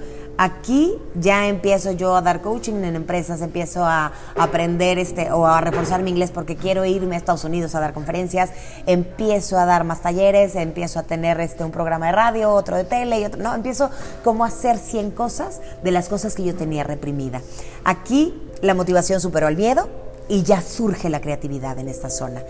Aquí 0.43 0.95
ya 1.17 1.49
empiezo 1.49 1.93
yo 1.93 2.17
a 2.17 2.23
dar 2.23 2.41
coaching 2.41 2.83
en 2.83 2.97
empresas, 2.97 3.43
empiezo 3.43 3.85
a 3.85 4.13
aprender 4.39 4.99
este 4.99 5.31
o 5.33 5.47
a 5.47 5.61
reforzar 5.61 6.03
mi 6.03 6.09
inglés 6.13 6.31
porque 6.31 6.57
quiero 6.57 6.87
irme 6.87 7.15
a 7.15 7.19
Estados 7.19 7.45
Unidos 7.45 7.75
a 7.75 7.81
dar 7.81 7.93
conferencias, 7.93 8.49
empiezo 8.87 9.59
a 9.59 9.67
dar 9.67 9.85
más 9.85 10.01
talleres, 10.01 10.57
empiezo 10.57 10.99
a 10.99 11.03
tener 11.03 11.39
este 11.41 11.63
un 11.63 11.73
programa 11.73 12.07
de 12.07 12.13
radio, 12.13 12.53
otro 12.53 12.79
de 12.79 12.85
tele 12.85 13.21
y 13.21 13.27
otro, 13.27 13.43
no, 13.43 13.55
empiezo 13.55 13.91
como 14.25 14.45
a 14.45 14.49
hacer 14.49 14.79
100 14.79 15.11
cosas 15.11 15.61
de 15.85 15.91
las 15.91 16.09
cosas 16.09 16.35
que 16.35 16.43
yo 16.43 16.55
tenía 16.55 16.85
reprimida. 16.85 17.43
Aquí 17.85 18.35
la 18.63 18.73
motivación 18.73 19.21
superó 19.21 19.47
al 19.47 19.59
miedo, 19.59 19.91
y 20.31 20.45
ya 20.45 20.63
surge 20.63 21.11
la 21.11 21.21
creatividad 21.21 21.79
en 21.79 21.89
esta 21.89 22.09
zona. 22.09 22.43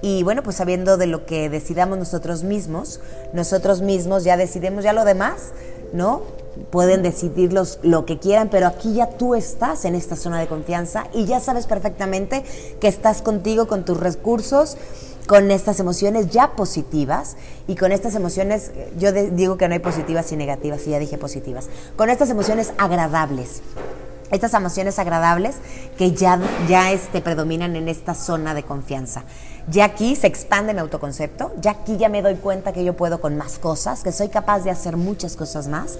Y 0.00 0.22
bueno, 0.22 0.42
pues 0.42 0.56
sabiendo 0.56 0.96
de 0.96 1.06
lo 1.06 1.26
que 1.26 1.50
decidamos 1.50 1.98
nosotros 1.98 2.44
mismos, 2.44 3.00
nosotros 3.32 3.82
mismos 3.82 4.22
ya 4.22 4.36
decidimos 4.36 4.84
ya 4.84 4.92
lo 4.92 5.04
demás, 5.04 5.52
¿no? 5.92 6.22
Pueden 6.70 7.02
decidir 7.02 7.52
lo 7.52 8.06
que 8.06 8.18
quieran, 8.20 8.50
pero 8.50 8.68
aquí 8.68 8.94
ya 8.94 9.08
tú 9.08 9.34
estás 9.34 9.84
en 9.84 9.96
esta 9.96 10.14
zona 10.14 10.38
de 10.38 10.46
confianza 10.46 11.08
y 11.12 11.24
ya 11.24 11.40
sabes 11.40 11.66
perfectamente 11.66 12.44
que 12.80 12.86
estás 12.86 13.20
contigo, 13.20 13.66
con 13.66 13.84
tus 13.84 13.98
recursos, 13.98 14.76
con 15.26 15.50
estas 15.50 15.80
emociones 15.80 16.30
ya 16.30 16.52
positivas 16.54 17.36
y 17.66 17.74
con 17.74 17.90
estas 17.90 18.14
emociones, 18.14 18.70
yo 18.96 19.10
digo 19.10 19.56
que 19.56 19.66
no 19.66 19.74
hay 19.74 19.80
positivas 19.80 20.30
y 20.30 20.36
negativas, 20.36 20.86
y 20.86 20.90
ya 20.90 21.00
dije 21.00 21.18
positivas, 21.18 21.68
con 21.96 22.10
estas 22.10 22.30
emociones 22.30 22.72
agradables 22.78 23.62
estas 24.34 24.54
emociones 24.54 24.98
agradables 24.98 25.56
que 25.96 26.12
ya, 26.12 26.38
ya 26.68 26.92
este, 26.92 27.20
predominan 27.20 27.76
en 27.76 27.88
esta 27.88 28.14
zona 28.14 28.54
de 28.54 28.62
confianza. 28.62 29.24
Ya 29.68 29.86
aquí 29.86 30.14
se 30.14 30.26
expande 30.26 30.74
mi 30.74 30.80
autoconcepto, 30.80 31.52
ya 31.58 31.70
aquí 31.70 31.96
ya 31.96 32.10
me 32.10 32.20
doy 32.20 32.34
cuenta 32.34 32.72
que 32.72 32.84
yo 32.84 32.94
puedo 32.94 33.20
con 33.20 33.38
más 33.38 33.58
cosas, 33.58 34.02
que 34.02 34.12
soy 34.12 34.28
capaz 34.28 34.60
de 34.60 34.70
hacer 34.70 34.98
muchas 34.98 35.36
cosas 35.36 35.68
más 35.68 35.98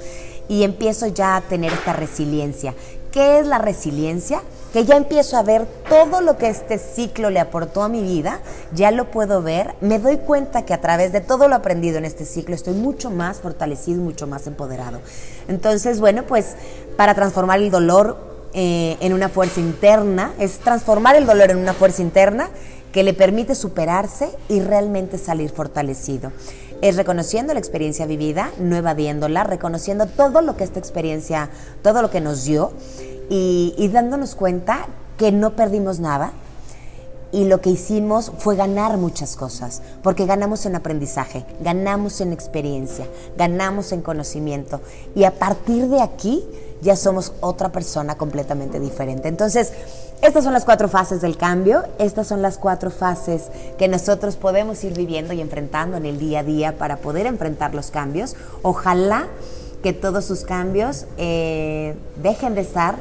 y 0.49 0.64
empiezo 0.64 1.07
ya 1.07 1.37
a 1.37 1.40
tener 1.40 1.73
esta 1.73 1.94
resiliencia. 1.94 2.75
¿Qué 3.11 3.38
es 3.38 3.47
la 3.47 3.59
resiliencia? 3.59 4.42
Que 4.73 4.85
ya 4.85 4.97
empiezo 4.97 5.37
a 5.37 5.44
ver 5.44 5.66
todo 5.88 6.20
lo 6.20 6.37
que 6.37 6.49
este 6.49 6.79
ciclo 6.79 7.31
le 7.31 7.38
aportó 7.38 7.85
a 7.85 7.88
mi 7.88 8.03
vida, 8.03 8.40
ya 8.75 8.90
lo 8.90 9.11
puedo 9.12 9.40
ver, 9.40 9.77
me 9.81 10.01
doy 10.01 10.16
cuenta 10.16 10.64
que 10.64 10.75
a 10.75 10.81
través 10.81 11.12
de 11.12 11.20
todo 11.20 11.47
lo 11.47 11.55
aprendido 11.55 11.99
en 11.99 12.05
este 12.05 12.25
ciclo 12.25 12.57
estoy 12.57 12.75
mucho 12.75 13.12
más 13.12 13.38
fortalecido, 13.38 14.03
mucho 14.03 14.27
más 14.27 14.49
empoderado. 14.49 15.01
Entonces, 15.47 16.01
bueno, 16.01 16.25
pues 16.25 16.57
para 16.97 17.15
transformar 17.15 17.61
el 17.61 17.71
dolor 17.71 18.17
eh, 18.53 18.97
en 19.01 19.13
una 19.13 19.29
fuerza 19.29 19.61
interna, 19.61 20.33
es 20.39 20.59
transformar 20.59 21.17
el 21.17 21.27
dolor 21.27 21.51
en 21.51 21.59
una 21.59 21.73
fuerza 21.73 22.03
interna 22.03 22.49
que 22.93 23.03
le 23.03 23.13
permite 23.13 23.55
superarse 23.55 24.29
y 24.49 24.61
realmente 24.61 25.19
salir 25.19 25.51
fortalecido. 25.51 26.33
es 26.81 26.97
reconociendo 26.97 27.53
la 27.55 27.59
experiencia 27.59 28.07
vivida, 28.07 28.51
no 28.59 28.77
evadiéndola, 28.77 29.43
reconociendo 29.45 30.07
todo 30.07 30.43
lo 30.43 30.57
que 30.57 30.65
esta 30.65 30.79
experiencia, 30.79 31.49
todo 31.83 32.03
lo 32.03 32.11
que 32.11 32.21
nos 32.21 32.45
dio 32.45 32.73
y, 33.31 33.75
y 33.79 33.89
dándonos 33.89 34.35
cuenta 34.35 34.87
que 35.17 35.33
no 35.33 35.57
perdimos 35.57 35.99
nada, 35.99 36.33
y 37.35 37.47
lo 37.47 37.61
que 37.61 37.70
hicimos 37.70 38.31
fue 38.38 38.55
ganar 38.55 38.97
muchas 38.97 39.35
cosas, 39.35 39.83
porque 40.05 40.25
ganamos 40.25 40.66
en 40.66 40.77
aprendizaje, 40.77 41.44
ganamos 41.61 42.20
en 42.20 42.33
experiencia, 42.33 43.09
ganamos 43.37 43.90
en 43.90 44.03
conocimiento 44.03 44.81
y 45.16 45.25
a 45.25 45.33
partir 45.33 45.88
de 45.88 46.01
aquí 46.01 46.44
ya 46.81 46.94
somos 46.94 47.33
otra 47.40 47.73
persona 47.73 48.16
completamente 48.16 48.79
diferente. 48.79 49.27
Entonces, 49.27 49.73
estas 50.23 50.44
son 50.44 50.53
las 50.53 50.64
cuatro 50.64 50.88
fases 50.88 51.20
del 51.23 51.37
cambio, 51.37 51.83
estas 51.99 52.29
son 52.29 52.40
las 52.40 52.57
cuatro 52.57 52.92
fases 52.92 53.49
que 53.79 53.88
nosotros 53.88 54.37
podemos 54.37 54.85
ir 54.85 54.94
viviendo 54.94 55.33
y 55.33 55.40
enfrentando 55.40 55.97
en 55.97 56.07
el 56.07 56.18
día 56.20 56.40
a 56.40 56.44
día 56.44 56.79
para 56.79 56.99
poder 56.99 57.27
enfrentar 57.27 57.75
los 57.75 57.90
cambios. 57.90 58.37
Ojalá 58.62 59.27
que 59.83 59.92
todos 59.92 60.25
sus 60.25 60.44
cambios 60.44 61.07
eh, 61.16 61.97
dejen 62.23 62.55
de 62.55 62.61
estar 62.61 62.94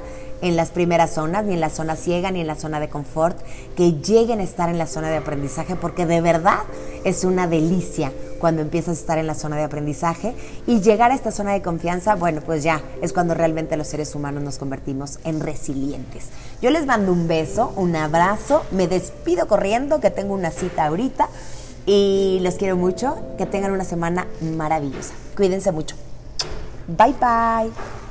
en 0.44 0.58
las 0.58 0.72
primeras 0.72 1.12
zonas, 1.12 1.46
ni 1.46 1.54
en 1.54 1.62
la 1.62 1.70
zona 1.70 1.96
ciega, 1.96 2.30
ni 2.30 2.42
en 2.42 2.48
la 2.48 2.56
zona 2.56 2.80
de 2.82 2.90
confort, 2.90 3.38
que 3.76 3.94
lleguen 3.94 4.42
a 4.42 4.44
estar 4.44 4.70
en 4.70 4.78
la 4.78 4.88
zona 4.88 5.10
de 5.10 5.18
aprendizaje, 5.18 5.76
porque 5.76 6.06
de 6.06 6.20
verdad 6.20 6.60
es 7.06 7.24
una 7.24 7.48
delicia 7.48 8.12
cuando 8.40 8.62
empiezas 8.62 8.98
a 8.98 9.00
estar 9.00 9.18
en 9.18 9.26
la 9.26 9.36
zona 9.36 9.56
de 9.56 9.64
aprendizaje 9.64 10.36
y 10.68 10.82
llegar 10.82 11.12
a 11.12 11.16
esta 11.16 11.32
zona 11.32 11.54
de 11.54 11.62
confianza, 11.62 12.16
bueno, 12.16 12.42
pues 12.42 12.62
ya 12.62 12.82
es 13.02 13.14
cuando 13.14 13.34
realmente 13.34 13.78
los 13.78 13.88
seres 13.88 14.14
humanos 14.16 14.44
nos 14.44 14.58
convertimos 14.58 15.20
en 15.24 15.40
resilientes. 15.40 16.26
Yo 16.62 16.70
les 16.70 16.86
mando 16.86 17.14
un 17.14 17.30
beso, 17.30 17.72
un 17.78 17.96
abrazo, 17.96 18.64
me 18.72 18.90
despido 18.90 19.48
corriendo, 19.48 20.02
que 20.02 20.12
tengo 20.12 20.34
una 20.34 20.52
cita 20.52 20.88
ahorita 20.88 21.30
y 21.86 22.40
los 22.42 22.56
quiero 22.56 22.76
mucho, 22.76 23.16
que 23.38 23.46
tengan 23.46 23.72
una 23.72 23.86
semana 23.86 24.28
maravillosa. 24.42 25.14
Cuídense 25.38 25.72
mucho. 25.72 25.96
Bye 26.88 27.16
bye. 27.22 28.03